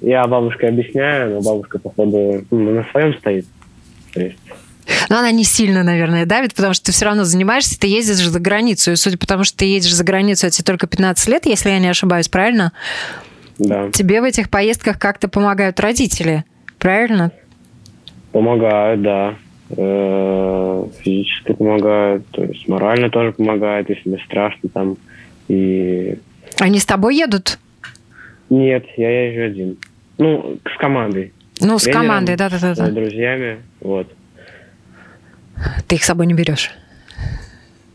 [0.01, 3.45] Я бабушке объясняю, но бабушка, походу, ну, на своем стоит.
[4.13, 4.37] То есть
[5.09, 8.39] но она не сильно, наверное, давит, потому что ты все равно занимаешься, ты ездишь за
[8.39, 8.91] границу.
[8.91, 11.69] И судя по тому, что ты едешь за границу, а тебе только 15 лет, если
[11.69, 12.71] я не ошибаюсь, правильно?
[13.57, 13.89] Да.
[13.91, 16.43] Тебе в этих поездках как-то помогают родители,
[16.77, 17.31] правильно?
[18.31, 19.35] Помогают, да.
[19.69, 24.97] Э, физически помогают, то есть морально тоже помогают, если мне страшно там.
[25.47, 26.17] И...
[26.59, 27.59] Они с тобой едут?
[28.49, 29.77] Нет, я езжу один.
[30.17, 31.33] Ну, с командой.
[31.59, 32.75] Ну, с командой, да-да-да.
[32.75, 34.11] С друзьями, вот.
[35.87, 36.71] Ты их с собой не берешь.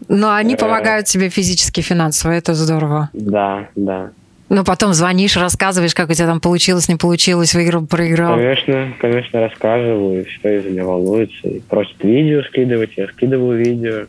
[0.09, 0.57] Но они э.
[0.57, 3.11] помогают тебе физически, финансово, это здорово.
[3.12, 4.11] Да, да.
[4.49, 8.35] Но потом звонишь, рассказываешь, как у тебя там получилось, не получилось, выиграл, проиграл.
[8.35, 11.46] Конечно, конечно, рассказываю, все из меня волнуется.
[11.46, 14.07] И просят видео скидывать, я скидываю видео.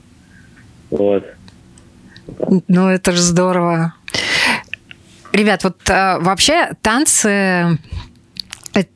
[0.89, 1.25] Вот.
[2.67, 3.93] Ну, это же здорово.
[5.31, 7.77] Ребят, вот э, вообще танцы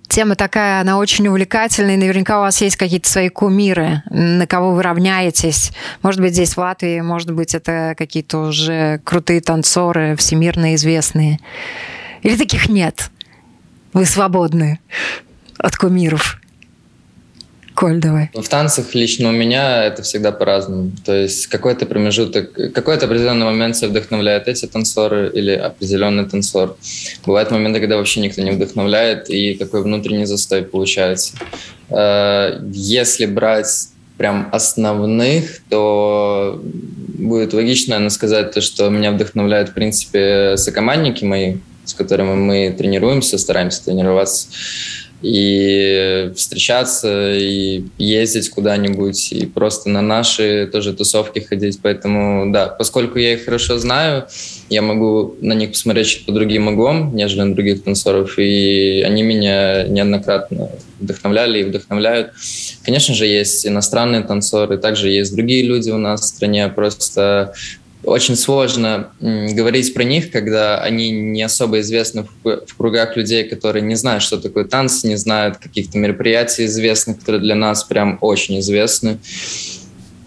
[0.07, 4.81] Тема такая, она очень увлекательная, наверняка у вас есть какие-то свои кумиры, на кого вы
[4.81, 5.73] равняетесь.
[6.03, 11.39] Может быть, здесь в Латвии, может быть, это какие-то уже крутые танцоры, всемирно известные.
[12.21, 13.11] Или таких нет?
[13.91, 14.79] Вы свободны
[15.57, 16.39] от кумиров.
[17.75, 18.29] Коль, давай.
[18.33, 20.91] В танцах лично у меня это всегда по-разному.
[21.03, 26.77] То есть какой-то промежуток, какой-то определенный момент себя вдохновляет эти танцоры или определенный танцор.
[27.25, 31.33] Бывают моменты, когда вообще никто не вдохновляет, и такой внутренний застой получается.
[31.89, 39.73] Э, если брать прям основных, то будет логично, наверное, сказать то, что меня вдохновляют, в
[39.73, 44.47] принципе, сокомандники мои, с которыми мы тренируемся, стараемся тренироваться.
[45.25, 51.79] И встречаться, и ездить куда-нибудь, и просто на наши тоже тусовки ходить.
[51.81, 54.27] Поэтому, да, поскольку я их хорошо знаю,
[54.69, 59.23] я могу на них посмотреть чуть по другим углом, нежели на других танцоров, и они
[59.23, 62.31] меня неоднократно вдохновляли и вдохновляют.
[62.83, 67.53] Конечно же, есть иностранные танцоры, также есть другие люди у нас в стране, просто
[68.05, 73.95] очень сложно говорить про них, когда они не особо известны в кругах людей, которые не
[73.95, 79.17] знают, что такое танцы, не знают каких-то мероприятий известных, которые для нас прям очень известны.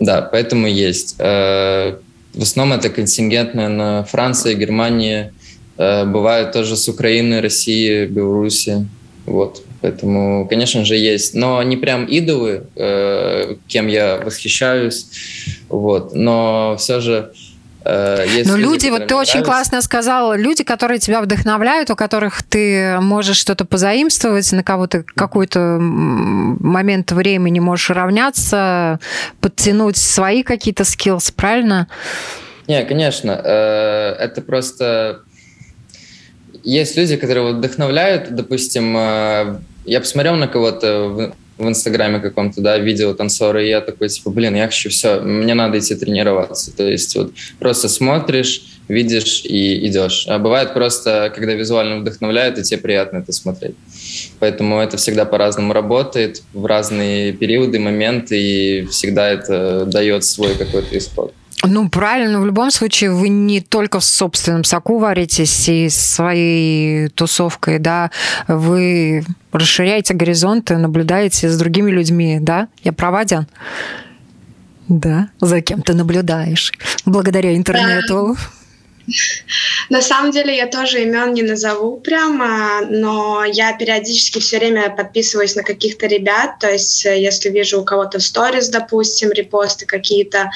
[0.01, 1.17] Да, поэтому есть.
[1.19, 1.97] Э,
[2.35, 5.33] в основном это контингент, наверное, Франция, Германия,
[5.77, 8.87] э, бывает тоже с Украины, России, Беларуси.
[9.27, 9.63] Вот.
[9.81, 11.35] Поэтому, конечно же, есть.
[11.35, 15.07] Но не прям идолы, э, кем я восхищаюсь.
[15.69, 16.15] Вот.
[16.15, 17.33] Но все же
[17.89, 22.43] есть Но люди, люди вот ты очень классно сказал, люди, которые тебя вдохновляют, у которых
[22.43, 29.01] ты можешь что-то позаимствовать, на кого то какой-то момент времени можешь равняться,
[29.41, 31.89] подтянуть свои какие-то скиллс, правильно?
[32.67, 33.41] Не, конечно.
[33.43, 35.21] Э, это просто...
[36.63, 43.13] Есть люди, которые вдохновляют, допустим, э, я посмотрел на кого-то в Инстаграме каком-то, да, видео
[43.15, 46.75] танцора, и я такой, типа, блин, я хочу все, мне надо идти тренироваться.
[46.75, 50.27] То есть вот просто смотришь, видишь и идешь.
[50.29, 53.75] А бывает просто, когда визуально вдохновляет, и тебе приятно это смотреть.
[54.39, 60.97] Поэтому это всегда по-разному работает, в разные периоды, моменты, и всегда это дает свой какой-то
[60.97, 61.35] исход.
[61.65, 67.79] Ну, правильно, в любом случае вы не только в собственном соку варитесь и своей тусовкой,
[67.79, 68.11] да,
[68.47, 72.69] вы расширяете горизонты, наблюдаете с другими людьми, да?
[72.85, 73.47] Я права, Диан?
[74.89, 76.73] Да, за кем ты наблюдаешь
[77.05, 78.37] благодаря интернету.
[78.37, 78.58] Да.
[79.89, 85.57] На самом деле я тоже имен не назову прямо, но я периодически все время подписываюсь
[85.57, 90.51] на каких-то ребят, то есть э, если вижу у кого-то в сторис, допустим, репосты какие-то,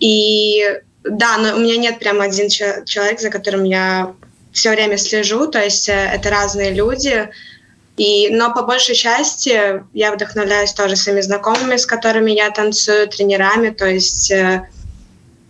[0.00, 4.14] и да, но у меня нет прям один человек, за которым я
[4.52, 7.28] все время слежу, то есть э, это разные люди,
[7.96, 13.70] и, но по большей части я вдохновляюсь тоже своими знакомыми, с которыми я танцую, тренерами,
[13.70, 14.68] то есть э,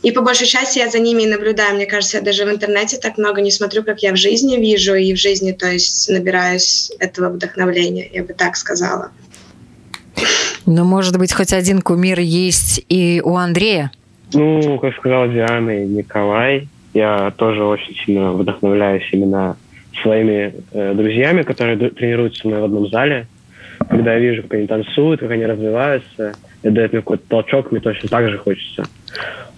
[0.04, 1.74] и по большей части я за ними и наблюдаю.
[1.74, 4.94] Мне кажется, я даже в интернете так много не смотрю, как я в жизни вижу,
[4.94, 9.10] и в жизни, то есть, набираюсь этого вдохновления, я бы так сказала.
[10.66, 13.92] Ну, может быть, хоть один кумир есть и у Андрея?
[14.34, 19.56] Ну, как сказала Диана и Николай, я тоже очень сильно вдохновляюсь именно
[20.02, 23.26] своими э, друзьями, которые тренируются со мной в одном зале.
[23.88, 27.80] Когда я вижу, как они танцуют, как они развиваются, это дает мне какой-то толчок, мне
[27.80, 28.84] точно так же хочется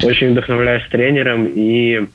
[0.03, 2.07] очень вдохновляюсь тренером и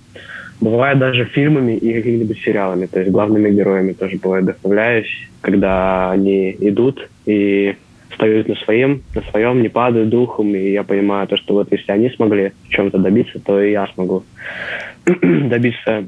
[0.59, 2.85] бывает даже фильмами и какими-нибудь сериалами.
[2.85, 7.75] То есть главными героями тоже бывает вдохновляюсь, когда они идут и
[8.13, 11.91] стоят на своем, на своем, не падают духом, и я понимаю то, что вот если
[11.91, 14.23] они смогли чем-то добиться, то и я смогу
[15.05, 16.07] добиться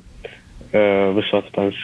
[0.72, 1.78] э, высот в танце.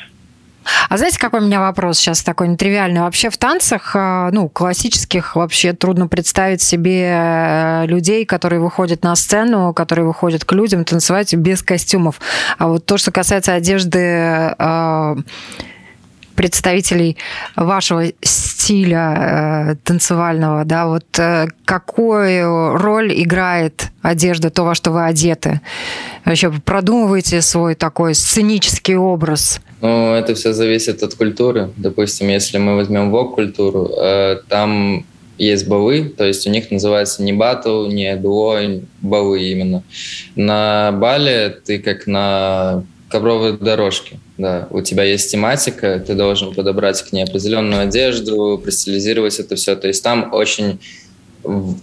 [0.90, 3.02] А знаете, какой у меня вопрос сейчас такой нетривиальный?
[3.02, 9.16] Вообще в танцах, э, ну, классических, вообще трудно представить себе э, людей, которые выходят на
[9.16, 12.20] сцену, которые выходят к людям танцевать без костюмов.
[12.58, 15.16] А вот то, что касается одежды э,
[16.40, 17.18] представителей
[17.58, 25.04] вашего стиля э, танцевального, да, вот э, какую роль играет одежда, то, во что вы
[25.04, 25.60] одеты?
[26.24, 29.60] Вообще продумываете свой такой сценический образ?
[29.82, 31.70] Ну, это все зависит от культуры.
[31.78, 35.06] Допустим, если мы возьмем вок-культуру, э, там
[35.38, 38.60] есть балы, то есть у них называется не батл, не дуо,
[39.02, 39.84] балы именно.
[40.36, 44.20] На бале ты как на ковровой дорожке.
[44.38, 49.76] Да, у тебя есть тематика, ты должен подобрать к ней определенную одежду, пристилизировать это все.
[49.76, 50.80] То есть там очень...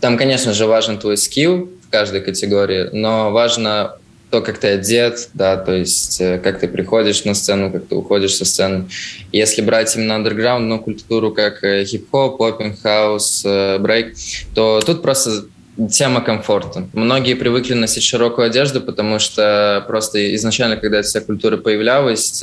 [0.01, 3.97] Там, конечно же, важен твой скилл в каждой категории, но важно
[4.31, 7.95] то, как ты одет, да, то есть э, как ты приходишь на сцену, как ты
[7.95, 8.87] уходишь со сцены.
[9.33, 14.15] Если брать именно андерграундную культуру, как э, хип-хоп, поппинг, хаус, э, брейк,
[14.55, 15.45] то тут просто
[15.91, 16.89] тема комфорта.
[16.93, 22.43] Многие привыкли носить широкую одежду, потому что просто изначально, когда вся культура появлялась,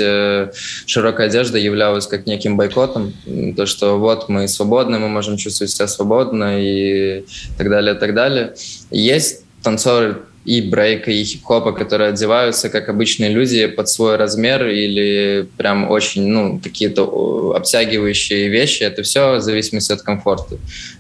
[0.86, 3.12] широкая одежда являлась как неким бойкотом.
[3.58, 7.26] То, что вот мы свободны, мы можем чувствовать себя свободно и
[7.58, 8.54] так далее, так далее.
[8.92, 15.48] Есть танцоры и брейка, и хип-хопа, которые одеваются как обычные люди под свой размер или
[15.58, 18.84] прям очень, ну, какие-то обтягивающие вещи.
[18.84, 20.58] Это все в зависимости от комфорта.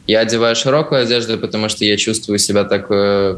[0.07, 3.37] Я одеваю широкую одежду, потому что я чувствую себя так э,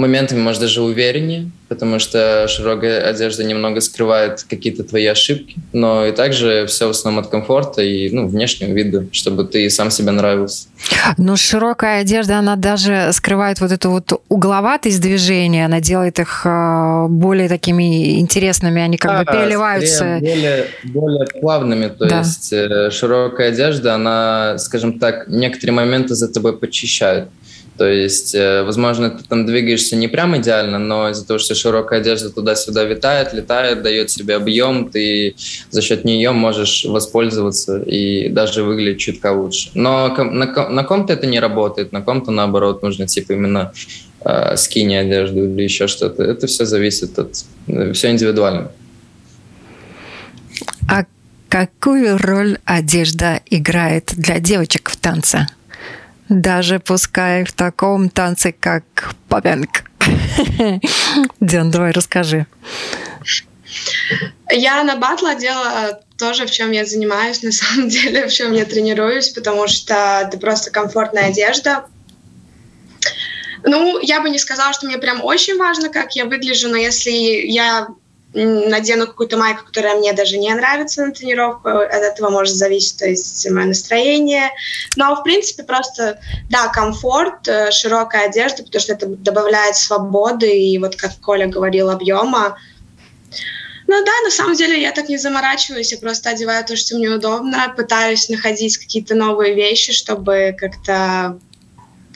[0.00, 6.12] моментами, может, даже увереннее, потому что широкая одежда немного скрывает какие-то твои ошибки, но и
[6.12, 10.66] также все в основном от комфорта и ну, внешнего вида, чтобы ты сам себе нравился.
[11.16, 17.06] Но широкая одежда, она даже скрывает вот эту вот угловатость движения, она делает их э,
[17.08, 20.18] более такими интересными, они как а, бы переливаются.
[20.20, 22.18] Более, более плавными, то да.
[22.18, 27.28] есть э, широкая одежда, она, скажем так, некоторые моменты за тобой почищает.
[27.80, 32.00] То есть, э, возможно, ты там двигаешься не прям идеально, но из-за того, что широкая
[32.00, 35.34] одежда туда-сюда витает, летает, дает себе объем, ты
[35.70, 39.70] за счет нее можешь воспользоваться и даже выглядеть чутка лучше.
[39.72, 43.72] Но на, на ком-то это не работает, на ком-то, наоборот, нужно типа именно
[44.26, 46.22] э, скини одежду или еще что-то.
[46.22, 47.34] Это все зависит от...
[47.66, 48.72] Э, все индивидуально.
[50.86, 51.06] А
[51.48, 55.46] какую роль одежда играет для девочек в танце?
[56.30, 59.84] Даже пускай в таком танце, как попенг.
[61.40, 62.46] Диан, давай расскажи.
[64.50, 68.64] Я на батл одела тоже, в чем я занимаюсь, на самом деле, в чем я
[68.64, 71.86] тренируюсь, потому что это просто комфортная одежда.
[73.64, 77.10] Ну, я бы не сказала, что мне прям очень важно, как я выгляжу, но если
[77.10, 77.88] я
[78.32, 83.08] надену какую-то майку, которая мне даже не нравится на тренировку, от этого может зависеть, то
[83.08, 84.50] есть мое настроение.
[84.96, 90.78] Но, в принципе, просто, да, комфорт, э, широкая одежда, потому что это добавляет свободы и,
[90.78, 92.56] вот как Коля говорил, объема.
[93.88, 97.08] Ну да, на самом деле я так не заморачиваюсь, я просто одеваю то, что мне
[97.08, 101.40] удобно, пытаюсь находить какие-то новые вещи, чтобы как-то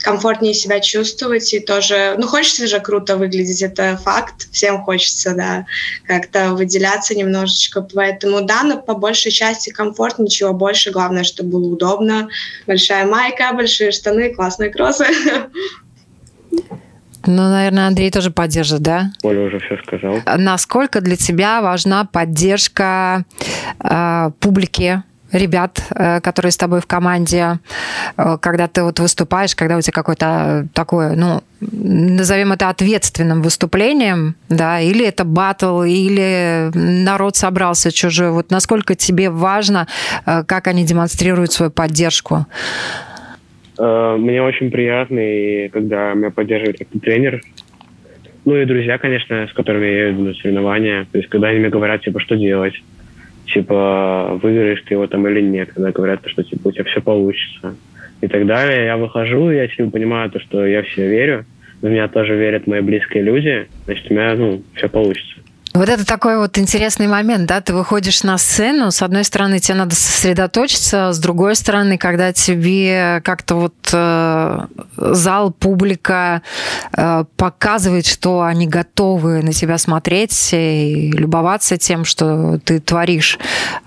[0.05, 5.66] комфортнее себя чувствовать и тоже, ну, хочется же круто выглядеть, это факт, всем хочется, да,
[6.07, 11.72] как-то выделяться немножечко, поэтому, да, но по большей части комфорт, ничего больше, главное, чтобы было
[11.72, 12.28] удобно,
[12.66, 15.07] большая майка, большие штаны, классные кроссы.
[17.26, 19.11] Ну, наверное, Андрей тоже поддержит, да?
[19.22, 20.18] Оля уже все сказал.
[20.36, 23.24] Насколько для тебя важна поддержка
[23.82, 25.02] э, публики
[25.33, 27.59] ребят, э, которые с тобой в команде,
[28.16, 34.37] э, когда ты вот выступаешь, когда у тебя какое-то такое, ну, назовем это ответственным выступлением,
[34.49, 38.31] да, или это батл, или народ собрался чужой.
[38.31, 39.87] Вот насколько тебе важно,
[40.27, 42.47] э, как они демонстрируют свою поддержку?
[43.77, 47.41] Мне очень приятно, и когда меня поддерживает как тренер,
[48.45, 51.09] ну и друзья, конечно, с которыми я иду на соревнования.
[51.11, 52.75] То есть, когда они мне говорят, типа, что делать,
[53.47, 57.76] типа, выиграешь ты его там или нет, когда говорят, что, типа, у тебя все получится
[58.20, 58.86] и так далее.
[58.86, 61.45] Я выхожу, и я типа, понимаю то, что я все верю,
[61.80, 65.36] в меня тоже верят мои близкие люди, значит, у меня, ну, все получится.
[65.75, 69.77] Вот это такой вот интересный момент, да, ты выходишь на сцену, с одной стороны, тебе
[69.77, 74.66] надо сосредоточиться, с другой стороны, когда тебе как-то вот э,
[74.97, 76.43] зал, публика
[76.97, 83.37] э, показывает, что они готовы на тебя смотреть и любоваться тем, что ты творишь.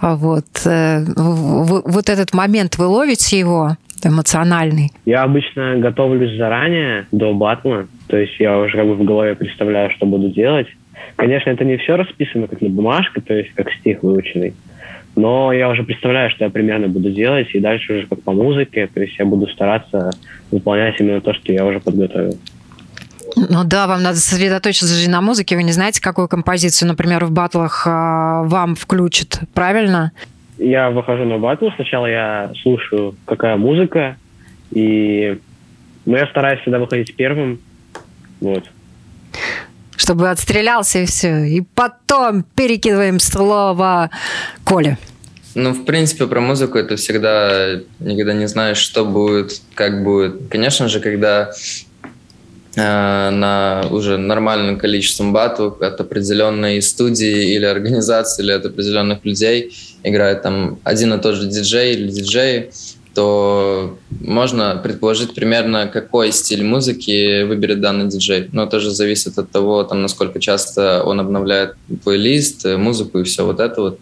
[0.02, 3.78] Вот, э, вот этот момент, вы ловите его?
[4.04, 4.92] эмоциональный?
[5.06, 7.88] Я обычно готовлюсь заранее, до батла.
[8.08, 10.68] То есть я уже как бы в голове представляю, что буду делать.
[11.18, 14.54] Конечно, это не все расписано как на бумажке, то есть как стих выученный.
[15.16, 18.86] Но я уже представляю, что я примерно буду делать, и дальше уже как по музыке,
[18.86, 20.12] то есть я буду стараться
[20.52, 22.38] выполнять именно то, что я уже подготовил.
[23.36, 25.56] Ну да, вам надо сосредоточиться же на музыке.
[25.56, 30.12] Вы не знаете, какую композицию, например, в батлах а, вам включат, правильно?
[30.60, 34.18] Я выхожу на батл, сначала я слушаю, какая музыка,
[34.72, 35.40] и
[36.06, 37.60] ну, я стараюсь всегда выходить первым.
[38.40, 38.64] Вот
[39.98, 41.44] чтобы отстрелялся и все.
[41.44, 44.10] И потом перекидываем слово
[44.64, 44.98] Коле.
[45.56, 50.50] Ну, в принципе, про музыку это всегда никогда не знаешь, что будет, как будет.
[50.50, 51.52] Конечно же, когда
[52.76, 59.76] э, на уже нормальным количеством батлов от определенной студии или организации, или от определенных людей
[60.04, 62.70] играет там один и тот же диджей или диджей,
[63.18, 68.48] то можно предположить примерно, какой стиль музыки выберет данный диджей.
[68.52, 73.60] Но тоже зависит от того, там, насколько часто он обновляет плейлист, музыку и все вот
[73.60, 74.00] это вот.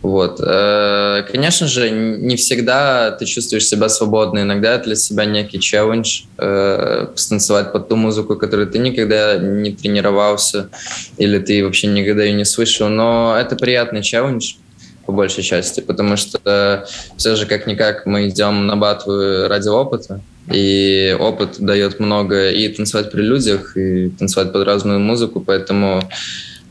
[0.00, 0.40] Вот.
[0.40, 4.38] Э, конечно же, не всегда ты чувствуешь себя свободно.
[4.38, 10.70] Иногда для себя некий челлендж э, станцевать под ту музыку, которую ты никогда не тренировался
[11.18, 12.88] или ты вообще никогда ее не слышал.
[12.88, 14.54] Но это приятный челлендж
[15.06, 16.86] по большей части, потому что
[17.16, 20.20] все же как-никак мы идем на батвы ради опыта,
[20.52, 26.02] и опыт дает много и танцевать при людях, и танцевать под разную музыку, поэтому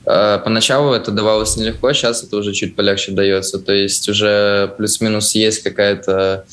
[0.06, 5.34] э, поначалу это давалось нелегко, сейчас это уже чуть полегче дается, то есть уже плюс-минус
[5.34, 6.46] есть какая-то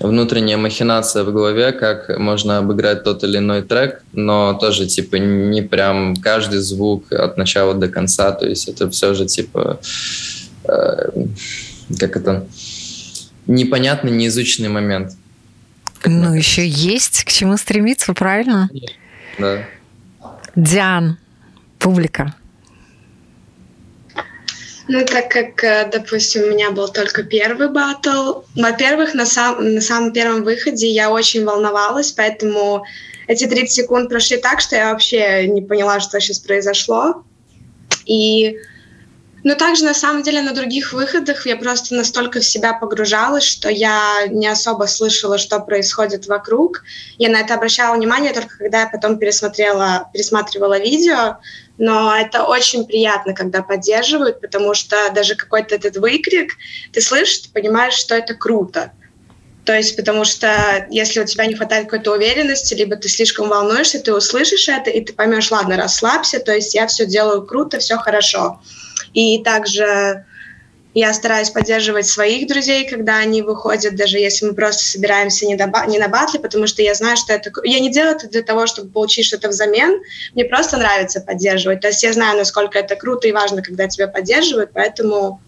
[0.00, 5.62] внутренняя махинация в голове, как можно обыграть тот или иной трек, но тоже, типа, не
[5.62, 9.84] прям каждый звук от начала до конца, то есть это все же, типа, э,
[10.64, 12.46] как это,
[13.46, 15.12] непонятный, неизученный момент.
[16.04, 18.68] Ну, еще есть к чему стремиться, правильно?
[19.38, 19.64] Да.
[20.54, 21.18] Диан,
[21.78, 22.34] публика.
[24.86, 29.80] Ну, так как, э, допустим, у меня был только первый батл, во-первых, на, сам, на
[29.80, 32.84] самом первом выходе я очень волновалась, поэтому
[33.26, 37.24] эти 30 секунд прошли так, что я вообще не поняла, что сейчас произошло.
[38.04, 38.58] И
[39.44, 43.68] но также, на самом деле, на других выходах я просто настолько в себя погружалась, что
[43.68, 46.82] я не особо слышала, что происходит вокруг.
[47.18, 51.36] Я на это обращала внимание только когда я потом пересмотрела, пересматривала видео.
[51.76, 56.52] Но это очень приятно, когда поддерживают, потому что даже какой-то этот выкрик,
[56.92, 58.92] ты слышишь, ты понимаешь, что это круто.
[59.66, 63.98] То есть, потому что если у тебя не хватает какой-то уверенности, либо ты слишком волнуешься,
[63.98, 67.96] ты услышишь это, и ты поймешь, ладно, расслабься, то есть я все делаю круто, все
[67.96, 68.60] хорошо.
[69.14, 70.24] И также
[70.94, 75.66] я стараюсь поддерживать своих друзей, когда они выходят, даже если мы просто собираемся не, до,
[75.88, 77.50] не на батле, потому что я знаю, что это...
[77.64, 80.00] Я не делаю это для того, чтобы получить что-то взамен.
[80.34, 81.80] Мне просто нравится поддерживать.
[81.80, 85.40] То есть я знаю, насколько это круто и важно, когда тебя поддерживают, поэтому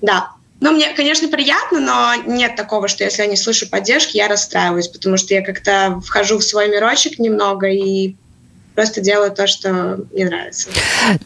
[0.00, 0.30] да.
[0.60, 4.88] Но мне, конечно, приятно, но нет такого, что если я не слышу поддержки, я расстраиваюсь,
[4.88, 8.14] потому что я как-то вхожу в свой мирочек немного и
[8.74, 10.70] просто делаю то, что мне нравится.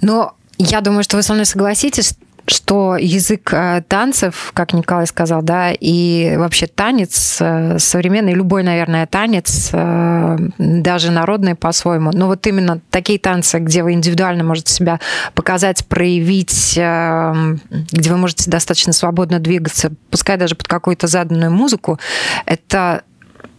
[0.01, 5.43] Но я думаю, что вы со мной согласитесь, что язык э, танцев, как Николай сказал,
[5.43, 12.47] да, и вообще танец, э, современный, любой, наверное, танец, э, даже народный по-своему, но вот
[12.47, 15.01] именно такие танцы, где вы индивидуально можете себя
[15.35, 21.99] показать, проявить, где вы можете достаточно свободно двигаться, пускай даже под какую-то заданную музыку,
[22.45, 23.03] это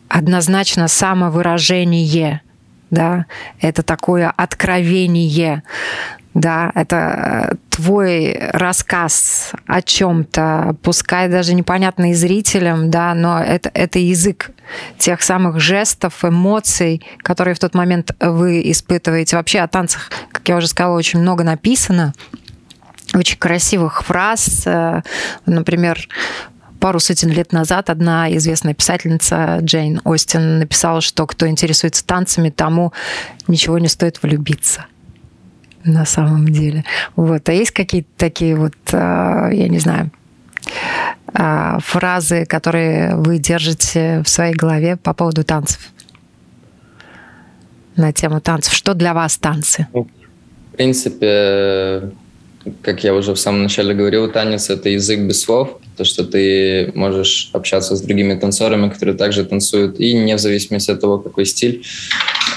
[0.10, 2.42] однозначно самовыражение,
[2.92, 3.26] да,
[3.60, 5.64] это такое откровение
[6.36, 14.00] да, это э, твой рассказ о чем-то, пускай даже непонятный зрителям, да, но это, это
[14.00, 14.52] язык
[14.98, 19.38] тех самых жестов, эмоций, которые в тот момент вы испытываете.
[19.38, 22.14] Вообще о танцах, как я уже сказала, очень много написано,
[23.14, 24.64] очень красивых фраз.
[24.66, 25.04] Э,
[25.46, 26.06] например,
[26.82, 32.92] пару сотен лет назад одна известная писательница Джейн Остин написала, что кто интересуется танцами, тому
[33.48, 34.86] ничего не стоит влюбиться
[35.86, 36.84] на самом деле.
[37.16, 37.48] Вот.
[37.48, 40.12] А есть какие-то такие вот, а, я не знаю,
[41.34, 45.90] а, фразы, которые вы держите в своей голове по поводу танцев?
[47.96, 48.74] На тему танцев.
[48.74, 49.88] Что для вас танцы?
[49.94, 52.12] В принципе,
[52.82, 56.92] как я уже в самом начале говорил, танец— это язык без слов, то, что ты
[56.94, 61.46] можешь общаться с другими танцорами, которые также танцуют, и не в зависимости от того, какой
[61.46, 61.86] стиль.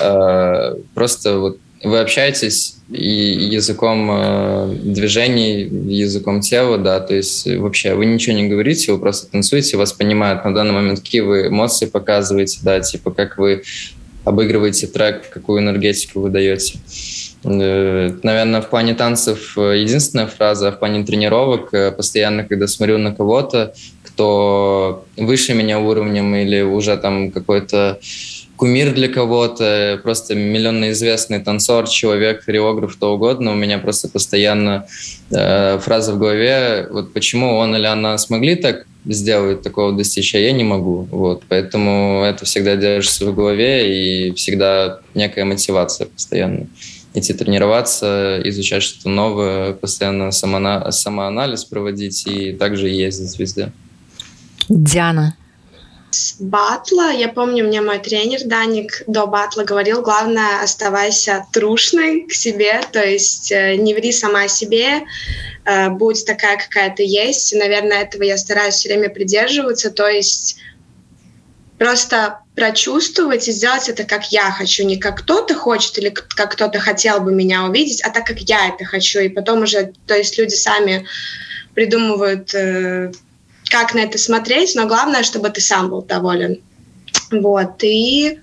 [0.01, 7.95] А, просто вот вы общаетесь и языком э, движений, языком тела, да, то есть вообще
[7.95, 11.87] вы ничего не говорите, вы просто танцуете, вас понимают на данный момент, какие вы эмоции
[11.87, 13.63] показываете, да, типа как вы
[14.25, 16.79] обыгрываете трек, какую энергетику вы даете.
[17.45, 22.67] Э, наверное, в плане танцев э, единственная фраза, а в плане тренировок э, постоянно, когда
[22.67, 28.01] смотрю на кого-то, кто выше меня уровнем или уже там какой-то
[28.59, 33.53] кумир для кого-то, просто миллионно известный танцор, человек, хореограф, кто угодно.
[33.53, 34.87] У меня просто постоянно
[35.31, 40.39] э, фраза в голове, вот почему он или она смогли так сделать, такого достичь, а
[40.39, 41.09] я не могу.
[41.11, 46.67] Вот, поэтому это всегда держится в голове и всегда некая мотивация постоянно.
[47.15, 53.73] Идти тренироваться, изучать что-то новое, постоянно самоанализ проводить и также ездить везде.
[54.69, 55.38] Диана,
[56.41, 62.81] батла, я помню, мне мой тренер Даник до батла говорил, главное, оставайся трушной к себе,
[62.93, 65.03] то есть э, не ври сама себе,
[65.65, 67.55] э, будь такая, какая ты есть.
[67.55, 70.59] Наверное, этого я стараюсь все время придерживаться, то есть
[71.79, 76.81] просто прочувствовать и сделать это, как я хочу, не как кто-то хочет или как кто-то
[76.81, 79.21] хотел бы меня увидеть, а так, как я это хочу.
[79.21, 81.07] И потом уже, то есть люди сами
[81.75, 83.13] придумывают э,
[83.69, 86.63] как на это смотреть, но главное, чтобы ты сам был доволен.
[87.31, 88.41] Вот, и,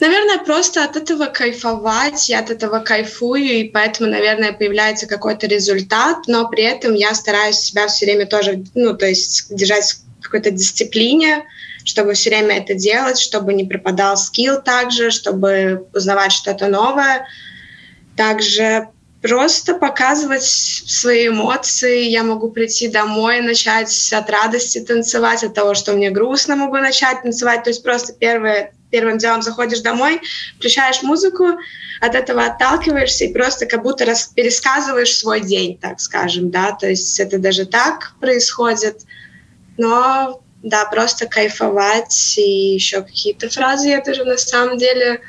[0.00, 6.26] наверное, просто от этого кайфовать, я от этого кайфую, и поэтому, наверное, появляется какой-то результат,
[6.26, 10.50] но при этом я стараюсь себя все время тоже, ну, то есть держать в какой-то
[10.50, 11.44] дисциплине,
[11.84, 17.26] чтобы все время это делать, чтобы не пропадал скилл также, чтобы узнавать что-то новое.
[18.16, 18.88] Также
[19.28, 22.04] просто показывать свои эмоции.
[22.04, 27.22] Я могу прийти домой, начать от радости танцевать, от того, что мне грустно, могу начать
[27.22, 27.62] танцевать.
[27.62, 30.20] То есть просто первое, первым делом заходишь домой,
[30.56, 31.58] включаешь музыку,
[32.00, 36.72] от этого отталкиваешься и просто как будто рас, пересказываешь свой день, так скажем, да.
[36.72, 39.02] То есть это даже так происходит.
[39.76, 45.20] Но да, просто кайфовать и еще какие-то фразы я тоже на самом деле.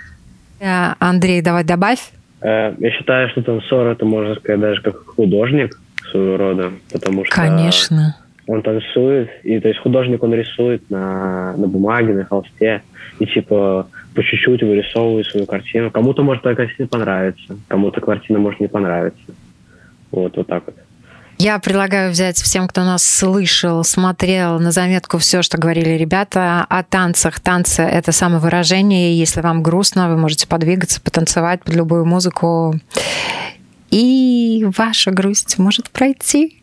[0.62, 2.00] Э, Андрей, давай добавь.
[2.42, 5.80] Э, я считаю, что танцор это можно сказать даже как художник
[6.12, 8.16] своего рода, потому что Конечно.
[8.48, 12.82] он танцует, и то есть художник он рисует на, на бумаге, на холсте,
[13.20, 15.92] и типа по чуть-чуть вырисовывает свою картину.
[15.92, 19.22] Кому-то может такая картина понравиться, кому-то картина может не понравиться.
[20.12, 20.76] Вот, вот так вот.
[21.42, 26.84] Я предлагаю взять всем, кто нас слышал, смотрел на заметку все, что говорили ребята о
[26.84, 27.40] танцах.
[27.40, 29.18] Танцы— это самовыражение.
[29.18, 32.78] Если вам грустно, вы можете подвигаться, потанцевать под любую музыку.
[33.90, 36.62] И ваша грусть может пройти.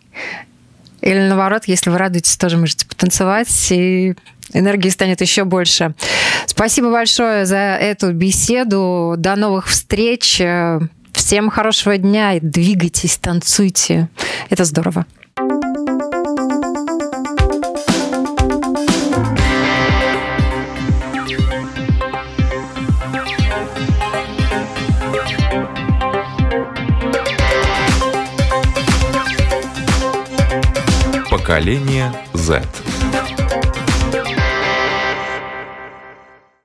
[1.00, 4.14] Или наоборот, если вы радуетесь, тоже можете потанцевать, и
[4.52, 5.94] энергии станет еще больше.
[6.44, 9.14] Спасибо большое за эту беседу.
[9.16, 10.38] До новых встреч.
[11.16, 12.36] Всем хорошего дня.
[12.42, 14.10] Двигайтесь, танцуйте.
[14.50, 15.06] Это здорово.
[31.30, 32.62] Поколение Z.